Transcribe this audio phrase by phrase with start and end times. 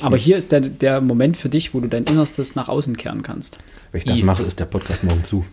[0.00, 0.24] Aber nicht.
[0.24, 3.58] hier ist der, der Moment für dich, wo du dein Innerstes nach außen kehren kannst.
[3.92, 4.22] Wenn ich das I.
[4.24, 5.44] mache, ist der Podcast morgen zu.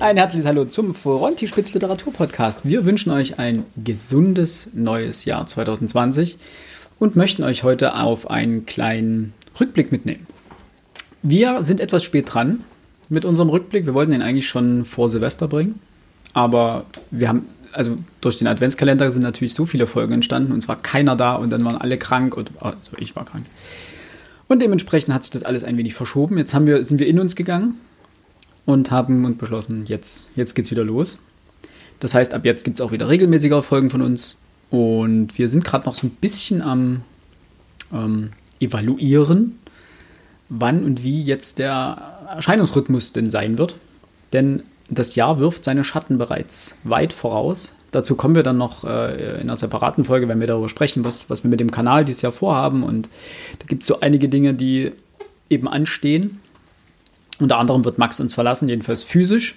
[0.00, 2.60] Ein herzliches Hallo zum Frontispitz Literatur Podcast.
[2.64, 6.38] Wir wünschen euch ein gesundes neues Jahr 2020
[6.98, 10.26] und möchten euch heute auf einen kleinen Rückblick mitnehmen.
[11.22, 12.64] Wir sind etwas spät dran
[13.08, 13.86] mit unserem Rückblick.
[13.86, 15.80] Wir wollten ihn eigentlich schon vor Silvester bringen,
[16.32, 20.68] aber wir haben also durch den Adventskalender sind natürlich so viele Folgen entstanden und es
[20.68, 23.44] war keiner da und dann waren alle krank und also ich war krank.
[24.48, 26.38] Und dementsprechend hat sich das alles ein wenig verschoben.
[26.38, 27.74] Jetzt haben wir, sind wir in uns gegangen
[28.64, 31.18] und haben und beschlossen, jetzt, jetzt geht's wieder los.
[32.00, 34.36] Das heißt, ab jetzt gibt es auch wieder regelmäßiger Folgen von uns.
[34.70, 37.02] Und wir sind gerade noch so ein bisschen am
[37.92, 38.30] ähm,
[38.60, 39.58] Evaluieren,
[40.48, 43.76] wann und wie jetzt der Erscheinungsrhythmus denn sein wird.
[44.32, 47.72] Denn das Jahr wirft seine Schatten bereits weit voraus.
[47.90, 51.30] Dazu kommen wir dann noch äh, in einer separaten Folge, wenn wir darüber sprechen, was,
[51.30, 52.82] was wir mit dem Kanal dieses Jahr vorhaben.
[52.82, 53.08] Und
[53.58, 54.92] da gibt es so einige Dinge, die
[55.48, 56.40] eben anstehen.
[57.38, 59.56] Unter anderem wird Max uns verlassen, jedenfalls physisch.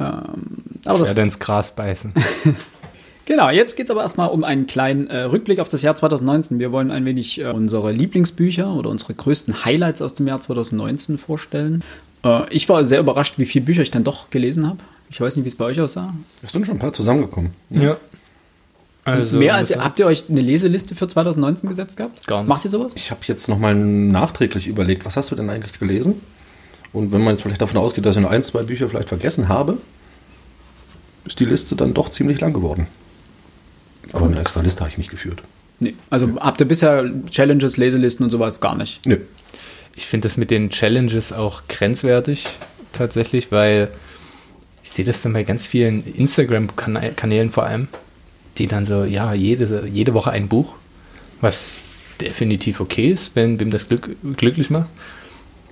[0.00, 2.14] Ähm, aber ich werde ins Gras beißen.
[3.28, 6.58] genau, jetzt geht es aber erstmal um einen kleinen äh, Rückblick auf das Jahr 2019.
[6.58, 11.18] Wir wollen ein wenig äh, unsere Lieblingsbücher oder unsere größten Highlights aus dem Jahr 2019
[11.18, 11.84] vorstellen.
[12.24, 14.78] Äh, ich war sehr überrascht, wie viele Bücher ich dann doch gelesen habe.
[15.10, 16.12] Ich weiß nicht, wie es bei euch aussah.
[16.42, 17.52] Es sind schon ein paar zusammengekommen.
[17.70, 17.82] Ja.
[17.82, 17.96] ja.
[19.04, 22.26] Also, Mehr als ihr, habt ihr euch eine Leseliste für 2019 gesetzt gehabt?
[22.26, 22.48] Gar nicht.
[22.48, 22.92] Macht ihr sowas?
[22.94, 26.20] Ich habe jetzt nochmal nachträglich überlegt, was hast du denn eigentlich gelesen?
[26.92, 29.48] Und wenn man jetzt vielleicht davon ausgeht, dass ich noch ein, zwei Bücher vielleicht vergessen
[29.48, 29.78] habe,
[31.24, 32.86] ist die Liste dann doch ziemlich lang geworden.
[34.12, 35.42] Aber eine extra Liste habe ich nicht geführt.
[35.80, 35.94] Nee.
[36.10, 36.40] Also ja.
[36.40, 39.04] habt ihr bisher Challenges, Leselisten und sowas gar nicht?
[39.06, 39.18] Nö.
[39.94, 42.44] Ich finde das mit den Challenges auch grenzwertig
[42.92, 43.90] tatsächlich, weil
[44.82, 47.88] ich sehe das dann bei ganz vielen Instagram-Kanälen vor allem,
[48.58, 50.74] die dann so, ja, jede, jede Woche ein Buch,
[51.40, 51.76] was
[52.20, 54.90] definitiv okay ist, wenn wem das Glück, glücklich macht.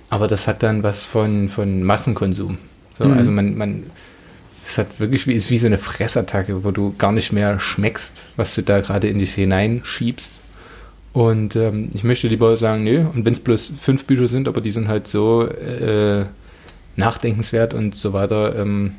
[0.09, 2.57] Aber das hat dann was von, von Massenkonsum.
[2.97, 3.17] So, mhm.
[3.17, 3.83] Also man, man,
[4.67, 8.27] es hat wirklich wie, ist wie so eine Fressattacke, wo du gar nicht mehr schmeckst,
[8.35, 10.33] was du da gerade in dich hineinschiebst.
[11.13, 14.59] Und ähm, ich möchte lieber sagen, nö, und wenn es bloß fünf Bücher sind, aber
[14.59, 16.25] die sind halt so äh,
[16.97, 18.95] nachdenkenswert und so weiter, ähm,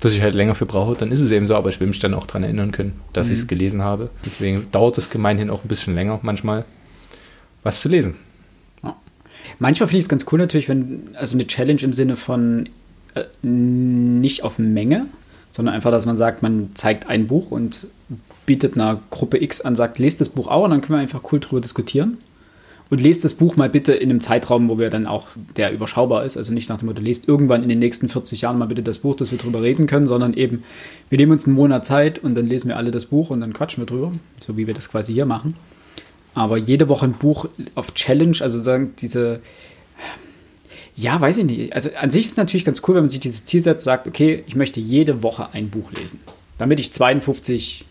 [0.00, 1.98] dass ich halt länger für brauche, dann ist es eben so, aber ich will mich
[1.98, 3.32] dann auch daran erinnern können, dass mhm.
[3.32, 4.10] ich es gelesen habe.
[4.24, 6.64] Deswegen dauert es gemeinhin auch ein bisschen länger manchmal,
[7.64, 8.14] was zu lesen.
[9.58, 12.68] Manchmal finde ich es ganz cool natürlich, wenn, also eine Challenge im Sinne von
[13.14, 15.06] äh, nicht auf Menge,
[15.50, 17.80] sondern einfach, dass man sagt, man zeigt ein Buch und
[18.46, 21.32] bietet einer Gruppe X an, sagt, lest das Buch auch und dann können wir einfach
[21.32, 22.18] cool drüber diskutieren.
[22.90, 25.26] Und lest das Buch mal bitte in einem Zeitraum, wo wir dann auch,
[25.58, 28.56] der überschaubar ist, also nicht nach dem Motto, lest irgendwann in den nächsten 40 Jahren
[28.56, 30.64] mal bitte das Buch, dass wir drüber reden können, sondern eben,
[31.10, 33.52] wir nehmen uns einen Monat Zeit und dann lesen wir alle das Buch und dann
[33.52, 35.54] quatschen wir drüber, so wie wir das quasi hier machen.
[36.32, 39.40] Aber jede Woche ein Buch auf Challenge, also sagen diese,
[40.98, 41.72] ja, weiß ich nicht.
[41.72, 44.08] Also an sich ist es natürlich ganz cool, wenn man sich dieses Ziel setzt, sagt,
[44.08, 46.18] okay, ich möchte jede Woche ein Buch lesen.
[46.58, 47.84] Damit ich 52,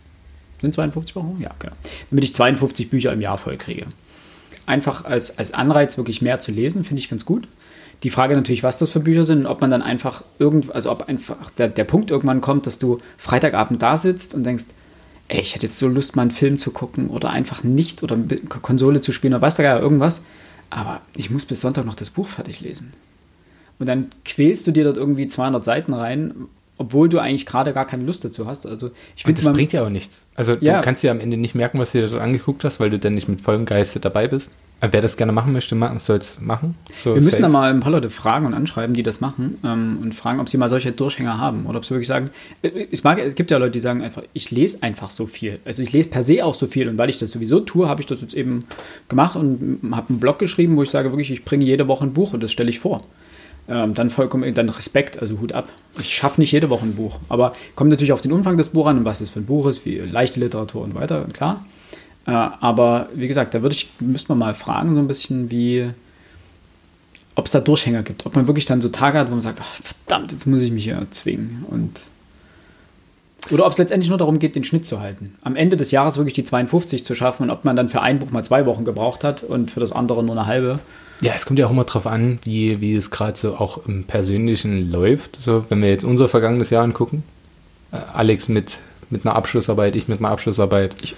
[0.60, 1.38] sind 52 Wochen?
[1.40, 1.74] Ja, genau.
[2.10, 3.86] Damit ich 52 Bücher im Jahr voll kriege.
[4.66, 7.48] Einfach als, als Anreiz, wirklich mehr zu lesen, finde ich ganz gut.
[8.04, 10.92] Die Frage natürlich, was das für Bücher sind und ob man dann einfach irgend, also
[10.92, 14.66] ob einfach der, der Punkt irgendwann kommt, dass du Freitagabend da sitzt und denkst,
[15.30, 18.18] ey, ich hätte jetzt so Lust, mal einen Film zu gucken oder einfach nicht oder
[18.62, 20.22] Konsole zu spielen oder was da gar irgendwas.
[20.70, 22.94] Aber ich muss bis Sonntag noch das Buch fertig lesen.
[23.80, 26.34] Und dann quälst du dir dort irgendwie 200 Seiten rein,
[26.78, 28.66] obwohl du eigentlich gerade gar keine Lust dazu hast.
[28.66, 30.26] Also ich finde, das bringt ja auch nichts.
[30.36, 30.78] Also ja.
[30.78, 33.00] du kannst dir am Ende nicht merken, was du dir dort angeguckt hast, weil du
[33.00, 34.52] dann nicht mit vollem Geiste dabei bist.
[34.80, 36.76] Wer das gerne machen möchte, soll es machen.
[37.00, 39.98] So wir müssen da mal ein paar Leute fragen und anschreiben, die das machen ähm,
[40.04, 42.30] und fragen, ob sie mal solche Durchhänger haben oder ob sie wirklich sagen,
[42.62, 45.60] äh, ich mag, es gibt ja Leute, die sagen einfach, ich lese einfach so viel.
[45.66, 48.02] Also ich lese per se auch so viel und weil ich das sowieso tue, habe
[48.02, 48.66] ich das jetzt eben
[49.10, 52.14] gemacht und habe einen Blog geschrieben, wo ich sage wirklich, ich bringe jede Woche ein
[52.14, 53.04] Buch und das stelle ich vor.
[53.68, 55.70] Ähm, dann vollkommen, dann Respekt, also Hut ab.
[56.00, 58.92] Ich schaffe nicht jede Woche ein Buch, aber kommt natürlich auf den Umfang des Buches
[58.92, 61.66] an und was es für ein Buch ist, wie leichte Literatur und weiter, klar.
[62.28, 65.88] Äh, aber wie gesagt, da würde ich, müsste man mal fragen, so ein bisschen, wie,
[67.36, 68.26] ob es da Durchhänger gibt.
[68.26, 70.72] Ob man wirklich dann so Tage hat, wo man sagt, ach, verdammt, jetzt muss ich
[70.72, 71.66] mich hier zwingen.
[71.70, 72.02] Und
[73.50, 75.36] oder ob es letztendlich nur darum geht, den Schnitt zu halten.
[75.42, 78.20] Am Ende des Jahres wirklich die 52 zu schaffen und ob man dann für ein
[78.20, 80.80] Buch mal zwei Wochen gebraucht hat und für das andere nur eine halbe.
[81.22, 84.04] Ja, es kommt ja auch immer darauf an, wie, wie es gerade so auch im
[84.04, 85.42] Persönlichen läuft.
[85.42, 87.24] So, wenn wir jetzt unser vergangenes Jahr angucken,
[87.94, 88.80] äh, Alex mit,
[89.10, 90.96] mit einer Abschlussarbeit, ich mit einer Abschlussarbeit.
[91.02, 91.16] Ich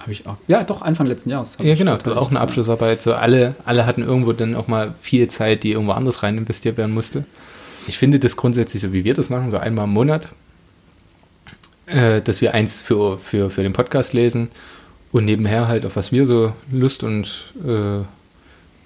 [0.00, 0.36] Habe ich auch.
[0.46, 1.56] Ja, doch, Anfang letzten Jahres.
[1.60, 2.40] Ja, genau, verteidigt, auch eine.
[2.40, 3.02] Abschlussarbeit.
[3.02, 6.76] So alle, alle hatten irgendwo dann auch mal viel Zeit, die irgendwo anders rein investiert
[6.76, 7.24] werden musste.
[7.86, 10.28] Ich finde das grundsätzlich so, wie wir das machen, so einmal im Monat,
[11.86, 14.48] äh, dass wir eins für, für, für den Podcast lesen
[15.10, 18.00] und nebenher halt auf was wir so Lust und äh,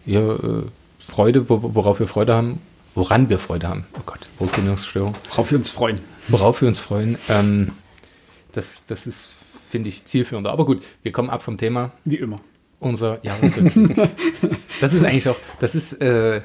[0.07, 0.63] ja, äh,
[1.01, 2.61] Freude, wo, worauf wir Freude haben,
[2.95, 3.87] woran wir Freude haben.
[3.95, 5.15] Oh Gott, Wortfindungsstörung.
[5.31, 6.01] Worauf wir uns freuen.
[6.29, 7.19] Worauf wir uns freuen.
[7.29, 7.73] Ähm,
[8.53, 9.35] das, das ist,
[9.73, 10.53] finde ich, zielführender.
[10.53, 12.37] Aber gut, wir kommen ab vom Thema Wie immer.
[12.79, 13.97] unser Jahresrückblick.
[14.83, 16.43] das ist eigentlich auch, das ist, äh,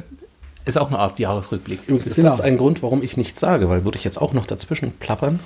[0.66, 1.82] ist auch eine Art Jahresrückblick.
[1.88, 2.30] Übrigens ist Genau.
[2.30, 5.42] das ein Grund, warum ich nichts sage, weil würde ich jetzt auch noch dazwischen plappern.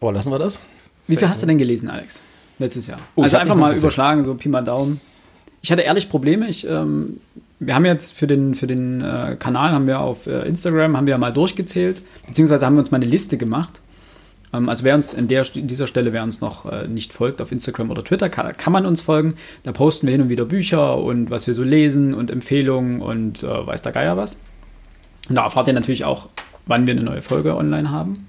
[0.00, 0.60] Aber lassen wir das.
[1.06, 2.22] Wie viel hast du denn gelesen, Alex?
[2.58, 2.98] Letztes Jahr.
[3.14, 5.00] Oh, ich also einfach mal überschlagen, so Pi mal Daumen.
[5.62, 6.46] Ich hatte ehrlich Probleme.
[6.48, 7.20] Ich, ähm,
[7.58, 11.06] wir haben jetzt für den, für den äh, Kanal, haben wir auf äh, Instagram, haben
[11.06, 13.80] wir mal durchgezählt, beziehungsweise haben wir uns mal eine Liste gemacht.
[14.52, 17.52] Ähm, also wer uns in, der, dieser Stelle, wer uns noch äh, nicht folgt auf
[17.52, 19.34] Instagram oder Twitter, kann, kann man uns folgen.
[19.62, 23.42] Da posten wir hin und wieder Bücher und was wir so lesen und Empfehlungen und
[23.42, 24.38] äh, weiß der Geier was.
[25.28, 26.28] Und da erfahrt ihr natürlich auch,
[26.66, 28.26] wann wir eine neue Folge online haben.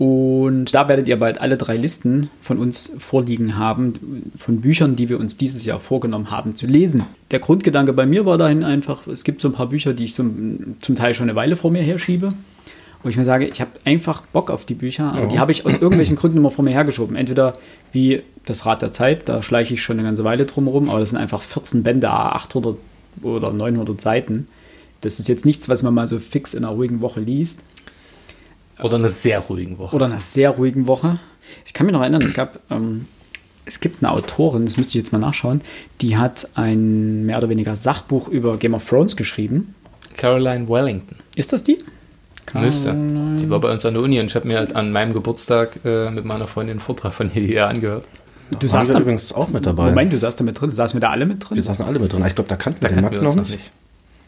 [0.00, 5.10] Und da werdet ihr bald alle drei Listen von uns vorliegen haben, von Büchern, die
[5.10, 7.04] wir uns dieses Jahr vorgenommen haben zu lesen.
[7.30, 10.14] Der Grundgedanke bei mir war dahin einfach, es gibt so ein paar Bücher, die ich
[10.14, 12.32] zum, zum Teil schon eine Weile vor mir herschiebe.
[13.02, 15.26] Wo ich mir sage, ich habe einfach Bock auf die Bücher, aber Ja.
[15.26, 17.16] die habe ich aus irgendwelchen Gründen immer vor mir hergeschoben.
[17.16, 17.54] Entweder
[17.92, 21.00] wie das Rad der Zeit, da schleiche ich schon eine ganze Weile drum rum, aber
[21.00, 22.76] das sind einfach 14 Bände, 800
[23.22, 24.48] oder 900 Seiten.
[25.00, 27.60] Das ist jetzt nichts, was man mal so fix in einer ruhigen Woche liest.
[28.82, 29.96] Oder eine sehr ruhigen Woche.
[29.96, 31.18] Oder einer sehr ruhigen Woche.
[31.64, 33.06] Ich kann mich noch erinnern, es gab, ähm,
[33.64, 35.62] es gibt eine Autorin, das müsste ich jetzt mal nachschauen,
[36.00, 39.74] die hat ein mehr oder weniger Sachbuch über Game of Thrones geschrieben.
[40.16, 41.16] Caroline Wellington.
[41.34, 41.78] Ist das die?
[42.54, 42.94] Müsste.
[42.94, 45.84] Die war bei uns an der Uni und ich habe mir halt an meinem Geburtstag
[45.84, 48.04] äh, mit meiner Freundin einen Vortrag von ihr angehört.
[48.58, 49.90] Du saßt da, übrigens auch mit dabei.
[49.90, 50.70] Moment, du saßt da mit drin.
[50.70, 51.56] Saßen wir da alle mit drin?
[51.56, 52.24] Wir saßen alle mit drin.
[52.26, 53.70] Ich glaube, da kannten Da wir den kannten Max wir noch uns nicht.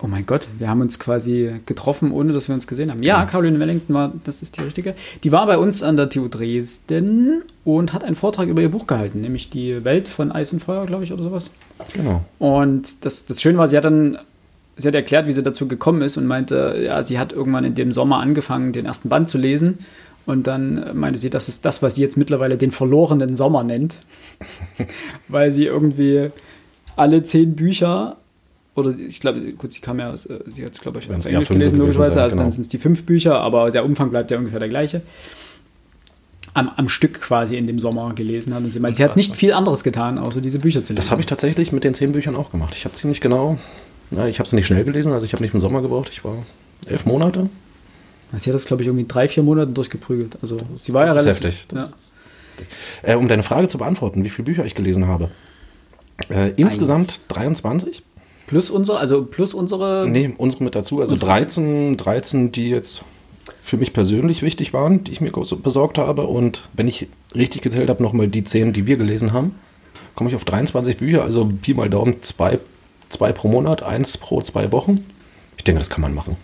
[0.05, 3.01] Oh mein Gott, wir haben uns quasi getroffen, ohne dass wir uns gesehen haben.
[3.05, 4.97] Ja, Caroline Wellington war, das ist die richtige.
[5.23, 8.89] Die war bei uns an der TU Dresden und hat einen Vortrag über ihr Buch
[8.89, 11.51] gehalten, nämlich die Welt von Eis und Feuer, glaube ich, oder sowas.
[11.93, 12.25] Genau.
[12.41, 14.19] Und das, das Schöne war, sie hat dann,
[14.77, 17.75] sie hat erklärt, wie sie dazu gekommen ist und meinte, ja, sie hat irgendwann in
[17.75, 19.79] dem Sommer angefangen, den ersten Band zu lesen.
[20.25, 23.99] Und dann meinte sie, das ist das, was sie jetzt mittlerweile den verlorenen Sommer nennt.
[25.29, 26.31] Weil sie irgendwie
[26.97, 28.17] alle zehn Bücher,
[28.75, 31.27] oder ich glaube, gut, sie kam ja aus, äh, sie hat es, glaube ich, auf
[31.27, 32.53] Englisch gelesen, logischerweise, sein, also dann genau.
[32.53, 35.03] sind es die fünf Bücher, aber der Umfang bleibt ja ungefähr der gleiche.
[36.55, 38.61] Am, am Stück quasi in dem Sommer gelesen hat.
[38.61, 40.97] Und sie meint, sie hat nicht viel anderes getan, außer diese Bücher zu lesen.
[40.97, 42.75] Das habe ich tatsächlich mit den zehn Büchern auch gemacht.
[42.77, 43.59] Ich habe ziemlich genau,
[44.13, 46.11] na, ich habe es nicht schnell gelesen, also ich habe nicht im Sommer gebraucht.
[46.13, 46.37] Ich war
[46.87, 47.49] elf Monate.
[48.37, 50.39] Sie hat das, glaube ich, irgendwie drei, vier Monaten durchgeprügelt.
[50.41, 51.45] Also sie war ja das ist relativ.
[51.45, 51.69] heftig.
[51.69, 51.85] Das Ja.
[51.97, 52.13] ist
[52.59, 52.77] heftig.
[53.03, 55.31] Äh, um deine Frage zu beantworten, wie viele Bücher ich gelesen habe.
[56.31, 58.03] Äh, insgesamt 23.
[58.47, 60.07] Plus unser, also plus unsere.
[60.09, 61.01] Nee, unsere mit dazu.
[61.01, 63.03] Also 13, 13, die jetzt
[63.63, 66.23] für mich persönlich wichtig waren, die ich mir so besorgt habe.
[66.23, 69.55] Und wenn ich richtig gezählt habe, nochmal die 10, die wir gelesen haben,
[70.15, 71.23] komme ich auf 23 Bücher.
[71.23, 72.59] Also Pi mal Daumen, zwei,
[73.13, 75.05] zwei pro Monat, eins pro zwei Wochen.
[75.57, 76.37] Ich denke, das kann man machen.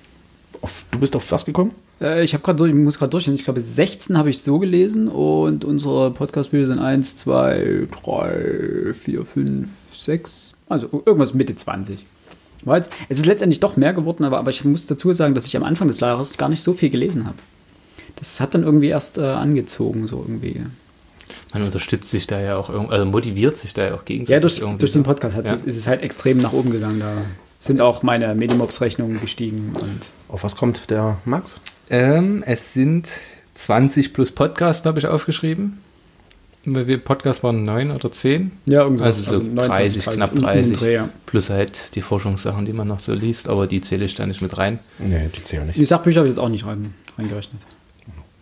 [0.60, 1.72] Auf, du bist auf was gekommen?
[2.00, 3.34] Äh, ich habe gerade durch, ich muss gerade durchgehen.
[3.34, 9.24] Ich glaube, 16 habe ich so gelesen und unsere Podcast-Bücher sind 1, 2, 3, 4,
[9.24, 10.52] 5, 6.
[10.68, 12.04] Also irgendwas Mitte 20.
[12.64, 15.46] War jetzt, es ist letztendlich doch mehr geworden, aber, aber ich muss dazu sagen, dass
[15.46, 17.38] ich am Anfang des Jahres gar nicht so viel gelesen habe.
[18.16, 20.62] Das hat dann irgendwie erst äh, angezogen, so irgendwie.
[21.52, 24.32] Man unterstützt sich da ja auch, also motiviert sich da ja auch gegenseitig.
[24.34, 25.10] Ja, durch, irgendwie durch den so.
[25.10, 25.54] Podcast hat Ja.
[25.54, 27.00] es, ist es halt extrem nach oben gegangen.
[27.00, 27.12] Da
[27.58, 29.72] sind auch meine Medimobs-Rechnungen gestiegen.
[29.80, 31.58] Und Auf was kommt der Max?
[31.90, 33.08] Ähm, es sind
[33.54, 35.78] 20 plus Podcast, habe ich aufgeschrieben.
[36.64, 38.50] Weil wir Podcast waren 9 oder 10.
[38.66, 39.16] ja, irgendwas.
[39.26, 40.76] Also so 30, knapp um den 30.
[40.76, 41.08] Dreh, ja.
[41.24, 44.42] Plus halt die Forschungssachen, die man noch so liest, aber die zähle ich da nicht
[44.42, 44.78] mit rein.
[44.98, 45.78] Nee, die zählen nicht.
[45.78, 47.62] Die Sachbücher habe ich jetzt auch nicht rein, reingerechnet.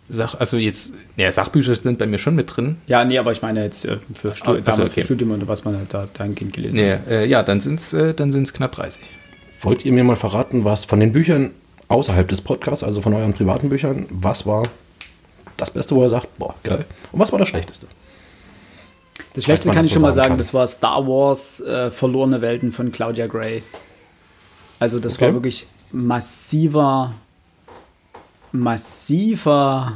[0.09, 2.77] Sach, also jetzt, ja, Sachbücher sind bei mir schon mit drin.
[2.87, 5.03] Ja, nee, aber ich meine jetzt äh, für, Stu Ah, also für okay.
[5.03, 7.07] Studium und was man halt da dahingehend gelesen Nee, hat.
[7.09, 9.01] äh, ja, dann sind es äh, dann sind's knapp 30.
[9.61, 11.51] Wollt ihr mir mal verraten, was von den Büchern
[11.89, 14.63] außerhalb des Podcasts, also von euren privaten Büchern, was war
[15.57, 16.85] das Beste, wo er sagt, boah, geil.
[17.11, 17.87] Und was war das Schlechteste?
[19.33, 20.37] Das Schlechteste kann ich so schon mal sagen sagen, kann.
[20.37, 23.61] das war Star Wars äh, Verlorene Welten von Claudia Gray.
[24.79, 25.25] Also das Okay.
[25.25, 27.13] war wirklich massiver,
[28.51, 29.93] massiver.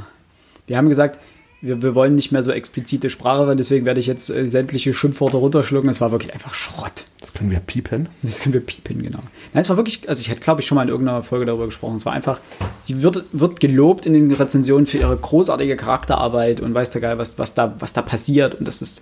[0.67, 1.19] Wir haben gesagt,
[1.61, 4.93] wir, wir wollen nicht mehr so explizite Sprache verwenden, deswegen werde ich jetzt äh, sämtliche
[4.93, 5.89] Schimpfworte runterschlucken.
[5.89, 7.05] Es war wirklich einfach Schrott.
[7.19, 8.09] Das können wir piepen.
[8.23, 9.19] Das können wir piepen, genau.
[9.53, 11.65] Nein, es war wirklich, also ich hätte, glaube ich, schon mal in irgendeiner Folge darüber
[11.65, 11.97] gesprochen.
[11.97, 12.39] Es war einfach,
[12.81, 17.17] sie wird, wird gelobt in den Rezensionen für ihre großartige Charakterarbeit und weiß der Geil,
[17.17, 18.55] was, was, da, was da passiert.
[18.55, 19.01] Und das ist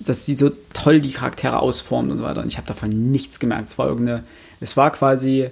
[0.00, 2.42] dass die so toll die Charaktere ausformt und so weiter.
[2.42, 3.68] Und ich habe davon nichts gemerkt.
[3.68, 4.24] Es war irgendeine,
[4.60, 5.48] es war quasi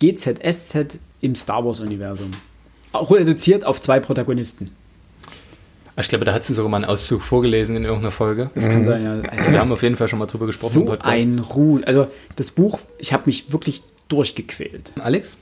[0.00, 2.30] GZSZ im Star Wars-Universum.
[2.92, 4.70] Auch reduziert auf zwei Protagonisten.
[5.98, 8.50] Ich glaube, da hat sie sogar mal einen Auszug vorgelesen in irgendeiner Folge.
[8.54, 9.30] Das kann sein, ja.
[9.30, 11.84] Also wir haben auf jeden Fall schon mal drüber gesprochen so ein Ruhl.
[11.84, 14.92] Also das Buch, ich habe mich wirklich durchgequält.
[14.98, 15.36] Alex?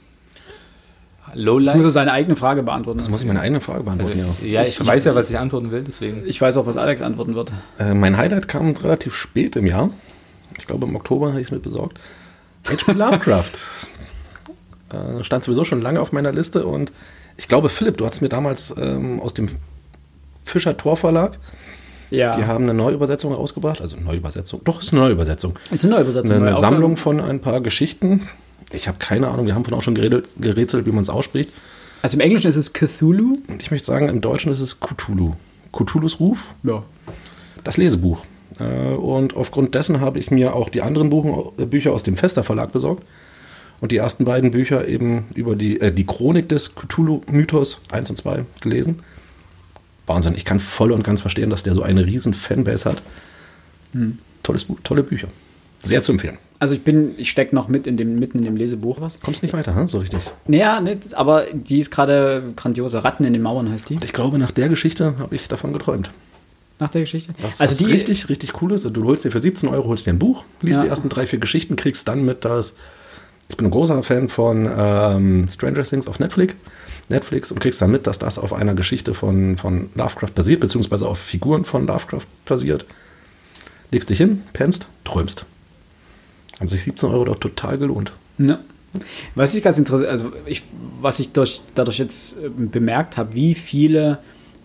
[1.33, 1.67] Lowlight?
[1.67, 2.99] Jetzt muss er seine eigene Frage beantworten.
[2.99, 4.51] Das muss ich meine eigene Frage beantworten, also, ja.
[4.51, 4.63] ja.
[4.63, 6.23] ich, ich weiß ja, was ich antworten will, deswegen.
[6.25, 7.51] Ich weiß auch, was Alex antworten wird.
[7.79, 9.89] Äh, mein Highlight kam relativ spät im Jahr.
[10.57, 11.99] Ich glaube, im Oktober habe ich es mit besorgt.
[12.69, 12.91] H.P.
[12.91, 13.51] Lovecraft.
[14.89, 16.91] äh, stand sowieso schon lange auf meiner Liste und
[17.37, 19.47] ich glaube, Philipp, du hast mir damals ähm, aus dem
[20.45, 21.37] Fischer Tor Verlag.
[22.09, 22.35] Ja.
[22.35, 24.61] Die haben eine Neuübersetzung rausgebracht, also Neuübersetzung.
[24.65, 25.57] Doch, ist eine Neuübersetzung.
[25.71, 26.35] Ist eine Neuübersetzung.
[26.35, 28.27] Eine, eine Sammlung von ein paar Geschichten.
[28.73, 31.49] Ich habe keine Ahnung, wir haben von auch schon gerätselt, wie man es ausspricht.
[32.01, 33.37] Also im Englischen ist es Cthulhu.
[33.47, 35.35] Und ich möchte sagen, im Deutschen ist es Cthulhu.
[35.71, 36.39] Cthulhus Ruf.
[36.63, 36.83] Ja.
[37.63, 38.23] Das Lesebuch.
[38.59, 42.17] Äh, und aufgrund dessen habe ich mir auch die anderen Buchen, äh, Bücher aus dem
[42.17, 43.03] Fester Verlag besorgt.
[43.81, 48.15] Und die ersten beiden Bücher eben über die, äh, die Chronik des Cthulhu-Mythos 1 und
[48.15, 48.99] 2 gelesen.
[50.05, 50.35] Wahnsinn.
[50.35, 53.01] Ich kann voll und ganz verstehen, dass der so eine riesen Fanbase hat.
[53.93, 54.19] Hm.
[54.43, 55.27] Tolles Buch, tolle Bücher.
[55.83, 56.37] Sehr zu empfehlen.
[56.59, 59.19] Also ich bin, ich stecke noch mit in dem, mitten in dem Lesebuch was.
[59.19, 59.87] Kommst nicht weiter, hm?
[59.87, 60.31] so richtig?
[60.45, 63.03] Naja, nicht, aber die ist gerade grandiose.
[63.03, 63.95] Ratten in den Mauern heißt die.
[63.95, 66.11] Und ich glaube, nach der Geschichte habe ich davon geträumt.
[66.77, 67.33] Nach der Geschichte?
[67.39, 70.05] Was, also was die richtig, richtig cool ist, du holst dir für 17 Euro holst
[70.05, 70.83] dir ein Buch, liest ja.
[70.83, 72.75] die ersten drei, vier Geschichten, kriegst dann mit, dass
[73.51, 76.55] ich bin ein großer Fan von ähm, Stranger Things auf Netflix.
[77.09, 81.05] Netflix und kriegst dann mit, dass das auf einer Geschichte von, von Lovecraft basiert, beziehungsweise
[81.05, 82.85] auf Figuren von Lovecraft basiert.
[83.91, 85.45] Legst dich hin, pennst, träumst.
[86.59, 88.13] Haben sich 17 Euro doch total gelohnt.
[88.37, 88.59] Ja.
[89.35, 90.63] Was ich ganz interessant, also ich,
[91.01, 94.19] was ich durch, dadurch jetzt äh, bemerkt habe, wie viele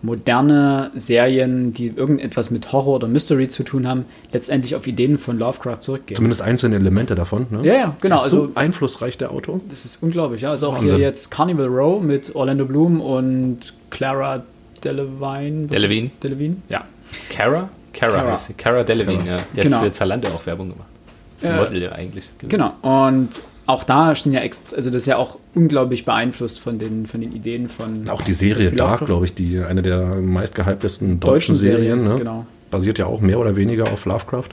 [0.06, 5.38] moderne Serien, die irgendetwas mit Horror oder Mystery zu tun haben, letztendlich auf Ideen von
[5.38, 6.16] Lovecraft zurückgehen.
[6.16, 7.46] Zumindest einzelne Elemente davon.
[7.50, 7.60] Ne?
[7.64, 8.14] Ja, ja, genau.
[8.14, 9.60] Das ist also, so einflussreich der Autor.
[9.68, 10.42] Das ist unglaublich.
[10.42, 10.96] Ja, also auch Wahnsinn.
[10.96, 14.42] hier jetzt Carnival Row mit Orlando Bloom und Clara
[14.82, 15.66] Delevingne.
[15.66, 16.10] Delevingne.
[16.22, 16.84] Delevingne, ja.
[17.28, 17.68] Cara?
[17.92, 18.32] Cara, Cara.
[18.32, 18.54] heißt sie.
[18.54, 19.38] Cara Delevingne, ja.
[19.54, 19.78] Die genau.
[19.78, 20.88] hat für Zalando auch Werbung gemacht.
[21.36, 22.24] Das ist ein Model ja eigentlich.
[22.48, 22.72] Genau.
[22.82, 27.06] Und auch da stehen ja extra, also das ist ja auch unglaublich beeinflusst von den,
[27.06, 28.08] von den Ideen von.
[28.08, 32.24] Auch die Serie Dark, glaube ich, die eine der meistgehyptesten deutschen, deutschen Serien, Serien ne?
[32.24, 32.46] genau.
[32.70, 34.50] basiert ja auch mehr oder weniger auf Lovecraft.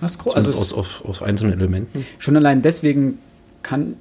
[0.00, 0.36] Das ist.
[0.36, 2.04] Also aus, aus, aus einzelnen Elementen.
[2.18, 3.18] Schon allein deswegen
[3.62, 3.94] kann,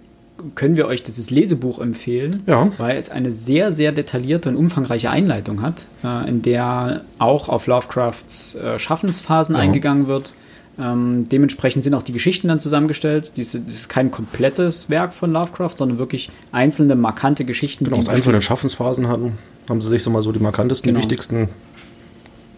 [0.55, 2.71] können wir euch dieses Lesebuch empfehlen, ja.
[2.77, 7.67] weil es eine sehr, sehr detaillierte und umfangreiche Einleitung hat, äh, in der auch auf
[7.67, 9.61] Lovecrafts äh, Schaffensphasen ja.
[9.61, 10.33] eingegangen wird
[10.79, 13.33] ähm, dementsprechend sind auch die Geschichten dann zusammengestellt.
[13.37, 17.83] das ist kein komplettes Werk von Lovecraft, sondern wirklich einzelne markante Geschichten.
[17.85, 20.99] Genau, aus einzelnen Schaffensphasen hatten, haben sie sich so mal so die markantesten, genau.
[20.99, 21.49] wichtigsten,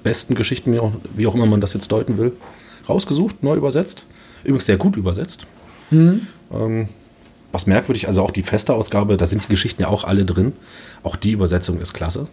[0.03, 0.77] besten Geschichten,
[1.15, 2.33] wie auch immer man das jetzt deuten will,
[2.87, 4.05] rausgesucht, neu übersetzt.
[4.43, 5.47] Übrigens sehr gut übersetzt.
[5.89, 6.27] Mhm.
[6.51, 6.87] Ähm,
[7.51, 10.53] was merkwürdig, also auch die feste Ausgabe, da sind die Geschichten ja auch alle drin.
[11.03, 12.27] Auch die Übersetzung ist klasse.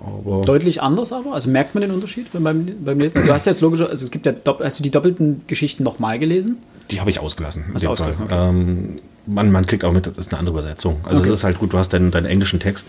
[0.00, 1.34] Aber Deutlich anders aber?
[1.34, 3.22] Also merkt man den Unterschied beim, beim Lesen?
[3.24, 6.58] Du hast jetzt logisch, also es gibt ja, hast du die doppelten Geschichten nochmal gelesen?
[6.90, 7.66] Die habe ich ausgelassen.
[7.74, 8.48] Hast du ausgelassen okay.
[8.48, 11.00] ähm, man, man kriegt auch mit, das ist eine andere Übersetzung.
[11.04, 11.30] Also okay.
[11.30, 12.88] es ist halt gut, du hast deinen, deinen englischen Text,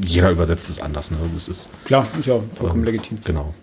[0.00, 1.10] jeder übersetzt es anders.
[1.10, 1.18] Ne?
[1.34, 3.18] Das ist, Klar, ist ja vollkommen ähm, legitim.
[3.24, 3.54] Genau.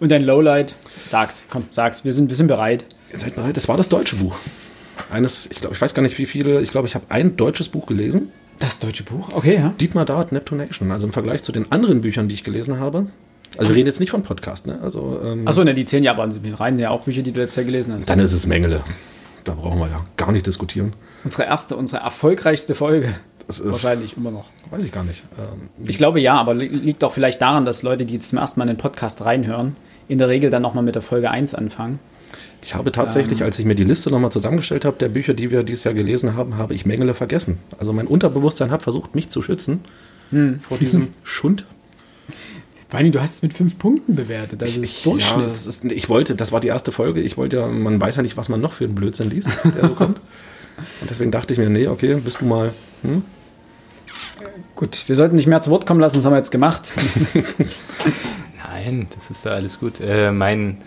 [0.00, 0.74] Und dein Lowlight,
[1.06, 2.84] sag's, komm, sag's, wir sind, wir sind bereit.
[3.12, 4.36] Ihr seid bereit, das war das deutsche Buch.
[5.10, 7.68] Eines, ich glaube, ich weiß gar nicht wie viele, ich glaube, ich habe ein deutsches
[7.68, 8.30] Buch gelesen.
[8.58, 9.30] Das deutsche Buch?
[9.34, 9.74] Okay, ja.
[9.80, 10.90] Dietmar Dart, Neptunation.
[10.90, 13.06] Also im Vergleich zu den anderen Büchern, die ich gelesen habe.
[13.56, 14.78] Also wir reden jetzt nicht von Podcast, ne?
[14.82, 17.56] Also, ähm, Achso, ne, die zehn Jahre sind rein, ja auch Bücher, die du jetzt
[17.56, 18.08] ja gelesen hast.
[18.08, 18.82] Dann ist es Mengele.
[19.44, 20.94] Da brauchen wir ja gar nicht diskutieren.
[21.22, 23.14] Unsere erste, unsere erfolgreichste Folge.
[23.46, 24.46] Das ist Wahrscheinlich immer noch.
[24.70, 25.24] Weiß ich gar nicht.
[25.38, 28.58] Ähm, ich glaube ja, aber liegt auch vielleicht daran, dass Leute, die jetzt zum ersten
[28.58, 29.76] Mal in den Podcast reinhören,
[30.08, 31.98] in der Regel dann nochmal mit der Folge 1 anfangen.
[32.64, 35.50] Ich habe tatsächlich, ähm, als ich mir die Liste nochmal zusammengestellt habe, der Bücher, die
[35.50, 37.58] wir dieses Jahr gelesen haben, habe ich Mengele vergessen.
[37.78, 39.80] Also mein Unterbewusstsein hat versucht, mich zu schützen
[40.30, 40.60] hm.
[40.60, 41.66] vor diesem Schund.
[42.88, 44.62] Vor allem, du hast es mit fünf Punkten bewertet.
[44.62, 45.42] Das ist Durchschnitt.
[45.42, 47.20] Ja, das ist, ich wollte, das war die erste Folge.
[47.20, 49.88] Ich wollte ja, man weiß ja nicht, was man noch für einen Blödsinn liest, der
[49.88, 50.20] so kommt.
[51.02, 52.72] Und deswegen dachte ich mir, nee, okay, bist du mal.
[53.02, 53.22] Hm?
[54.74, 56.94] Gut, wir sollten nicht mehr zu Wort kommen lassen, das haben wir jetzt gemacht.
[58.72, 60.00] Nein, das ist da alles gut.
[60.00, 60.78] Äh, mein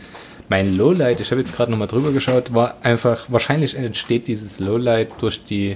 [0.50, 5.10] mein Lowlight, ich habe jetzt gerade nochmal drüber geschaut, war einfach, wahrscheinlich entsteht dieses Lowlight
[5.20, 5.76] durch die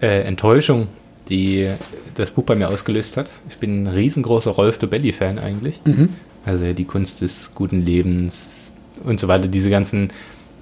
[0.00, 0.88] äh, Enttäuschung,
[1.28, 1.70] die
[2.14, 3.42] das Buch bei mir ausgelöst hat.
[3.48, 5.80] Ich bin ein riesengroßer Rolf Dobelli-Fan eigentlich.
[5.84, 6.10] Mhm.
[6.46, 8.72] Also die Kunst des guten Lebens
[9.04, 10.08] und so weiter, diese ganzen,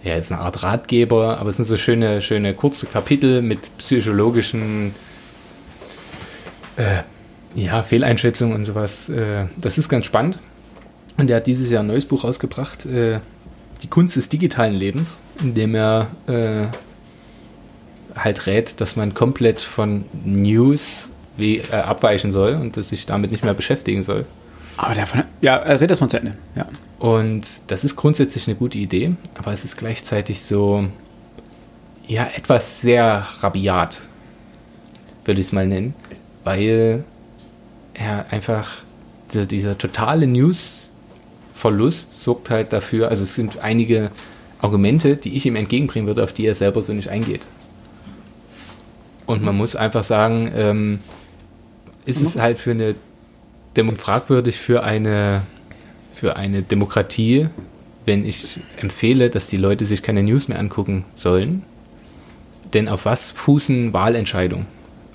[0.02, 4.94] ja, ist eine Art Ratgeber, aber es sind so schöne, schöne kurze Kapitel mit psychologischen
[6.76, 7.02] äh,
[7.54, 9.08] ja, Fehleinschätzungen und sowas.
[9.08, 10.40] Äh, das ist ganz spannend.
[11.18, 13.20] Und der hat dieses Jahr ein neues Buch rausgebracht, äh,
[13.82, 16.66] Die Kunst des digitalen Lebens, in dem er äh,
[18.18, 23.30] halt rät, dass man komplett von News wie, äh, abweichen soll und dass sich damit
[23.30, 24.24] nicht mehr beschäftigen soll.
[24.78, 26.34] Aber davon, ja, äh, red das mal zu Ende.
[26.54, 26.66] Ja.
[26.98, 30.86] Und das ist grundsätzlich eine gute Idee, aber es ist gleichzeitig so,
[32.06, 34.02] ja, etwas sehr rabiat,
[35.24, 35.94] würde ich es mal nennen,
[36.44, 37.04] weil
[37.94, 38.70] er einfach,
[39.32, 40.26] dieser, dieser totale
[41.56, 44.10] News-Verlust sorgt halt dafür, also es sind einige
[44.60, 47.48] Argumente, die ich ihm entgegenbringen würde, auf die er selber so nicht eingeht.
[49.26, 50.98] Und man muss einfach sagen, ähm,
[52.04, 52.94] ist es halt für eine
[53.76, 55.42] Demo fragwürdig für eine,
[56.14, 57.48] für eine Demokratie,
[58.04, 61.62] wenn ich empfehle, dass die Leute sich keine News mehr angucken sollen.
[62.72, 64.66] Denn auf was fußen Wahlentscheidungen?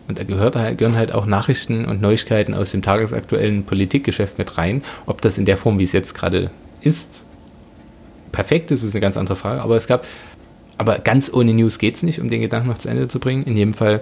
[0.07, 4.57] Und da gehört, halt- gehören halt auch Nachrichten und Neuigkeiten aus dem tagesaktuellen Politikgeschäft mit
[4.57, 4.83] rein.
[5.05, 7.23] Ob das in der Form, wie es jetzt gerade ist,
[8.31, 9.61] perfekt ist, ist eine ganz andere Frage.
[9.61, 10.05] Aber es gab,
[10.77, 13.43] aber ganz ohne News geht es nicht, um den Gedanken noch zu Ende zu bringen.
[13.43, 14.01] In jedem Fall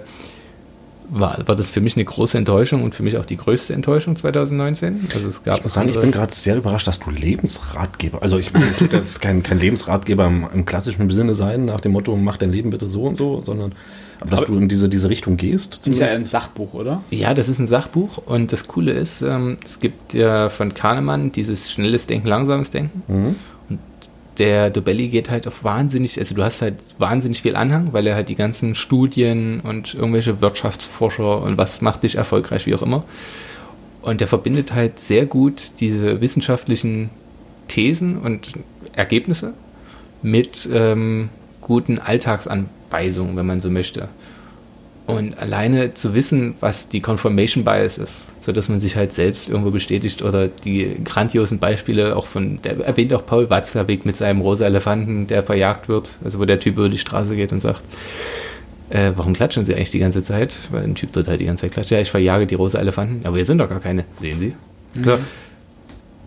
[1.10, 4.14] war, war das für mich eine große Enttäuschung und für mich auch die größte Enttäuschung
[4.16, 5.08] 2019.
[5.12, 8.38] Also es gab Ich muss sagen, ich bin gerade sehr überrascht, dass du Lebensratgeber, also
[8.38, 12.16] ich es wird jetzt kein, kein Lebensratgeber im, im klassischen Sinne sein, nach dem Motto,
[12.16, 13.72] mach dein Leben bitte so und so, sondern
[14.20, 15.80] aber dass Aber- du in diese, diese Richtung gehst.
[15.80, 16.24] Das ist ja ein.
[16.24, 17.02] Sachbuch, oder?
[17.10, 21.32] Ja, das ist ein Sachbuch und das Coole ist, ähm, es gibt ja von Kahnemann
[21.32, 23.02] dieses schnelles Denken, langsames Denken.
[23.08, 23.36] Mhm.
[23.70, 23.78] Und
[24.38, 28.14] der Dobelli geht halt auf wahnsinnig, also du hast halt wahnsinnig viel Anhang, weil er
[28.14, 33.04] halt die ganzen Studien und irgendwelche Wirtschaftsforscher und was macht dich erfolgreich, wie auch immer.
[34.02, 37.10] Und der verbindet halt sehr gut diese wissenschaftlichen
[37.68, 38.52] Thesen und
[38.94, 39.52] Ergebnisse
[40.22, 41.28] mit ähm,
[41.60, 41.98] guten
[42.90, 44.08] Alltagsanweisungen, wenn man so möchte.
[45.06, 49.72] Und alleine zu wissen, was die Confirmation Bias ist, sodass man sich halt selbst irgendwo
[49.72, 54.66] bestätigt oder die grandiosen Beispiele auch von, der erwähnt auch Paul Watzlawick mit seinem rosa
[54.66, 57.82] Elefanten, der verjagt wird, also wo der Typ über die Straße geht und sagt,
[58.90, 60.60] äh, warum klatschen sie eigentlich die ganze Zeit?
[60.70, 63.26] Weil ein Typ dort halt die ganze Zeit klatscht, ja, ich verjage die rosa Elefanten,
[63.26, 64.54] aber wir sind doch gar keine, sehen Sie?
[65.02, 65.18] So,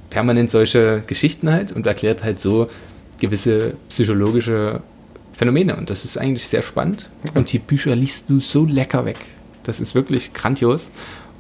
[0.10, 2.68] permanent solche Geschichten halt und erklärt halt so
[3.20, 4.82] gewisse psychologische
[5.34, 5.76] Phänomene.
[5.76, 7.10] Und das ist eigentlich sehr spannend.
[7.34, 9.18] Und die Bücher liest du so lecker weg.
[9.64, 10.92] Das ist wirklich grandios.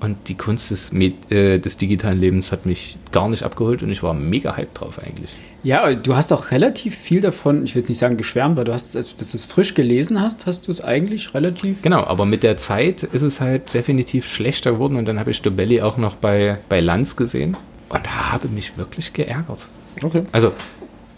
[0.03, 4.03] Und die Kunst des, äh, des digitalen Lebens hat mich gar nicht abgeholt und ich
[4.03, 5.34] war mega hyped drauf eigentlich.
[5.63, 8.73] Ja, du hast auch relativ viel davon, ich will jetzt nicht sagen geschwärmt, weil du
[8.73, 11.84] hast, als dass du es frisch gelesen hast, hast du es eigentlich relativ.
[11.84, 15.41] Genau, aber mit der Zeit ist es halt definitiv schlechter geworden und dann habe ich
[15.41, 17.56] Dobelli auch noch bei, bei Lanz gesehen
[17.88, 19.69] und habe mich wirklich geärgert.
[20.01, 20.23] Okay.
[20.34, 20.51] Also,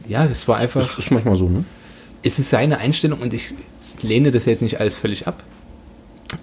[0.08, 0.86] ja, es war einfach.
[0.86, 1.66] Das ist manchmal so, ne?
[2.26, 3.54] Es ist seine Einstellung und ich
[4.02, 5.44] lehne das jetzt nicht alles völlig ab.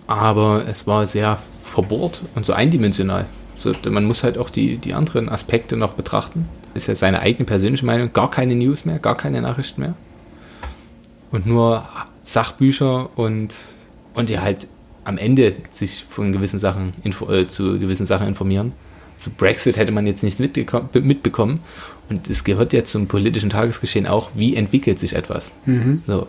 [0.06, 3.26] Aber es war sehr verbohrt und so eindimensional.
[3.56, 6.48] So, man muss halt auch die, die anderen Aspekte noch betrachten.
[6.74, 8.12] Ist ja seine eigene persönliche Meinung.
[8.12, 9.94] Gar keine News mehr, gar keine Nachrichten mehr.
[11.32, 11.84] Und nur
[12.22, 13.54] Sachbücher und,
[14.14, 14.68] und ja halt
[15.04, 18.70] am Ende sich von gewissen Sachen äh, zu gewissen Sachen informieren.
[19.16, 21.60] Zu Brexit hätte man jetzt nichts mitbekommen.
[22.12, 25.54] Und es gehört jetzt zum politischen Tagesgeschehen auch, wie entwickelt sich etwas.
[26.06, 26.26] So.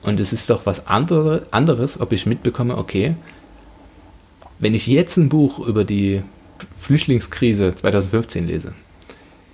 [0.00, 3.14] Und es ist doch was andere, anderes, ob ich mitbekomme, okay,
[4.58, 6.22] wenn ich jetzt ein Buch über die
[6.80, 8.72] Flüchtlingskrise 2015 lese,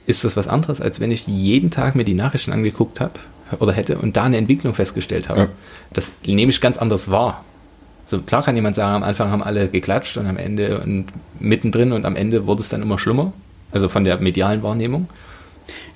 [0.07, 3.18] ist das was anderes, als wenn ich jeden Tag mir die Nachrichten angeguckt habe
[3.59, 5.40] oder hätte und da eine Entwicklung festgestellt habe.
[5.40, 5.48] Ja.
[5.92, 7.44] Das nehme ich ganz anders wahr.
[8.07, 11.07] So klar kann jemand sagen, am Anfang haben alle geklatscht und am Ende und
[11.40, 13.33] mittendrin und am Ende wurde es dann immer schlimmer.
[13.72, 15.09] Also von der medialen Wahrnehmung.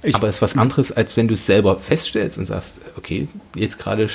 [0.02, 3.29] Ich- Aber es ist was anderes, als wenn du es selber feststellst und sagst, okay,
[3.55, 4.09] jetzt gerade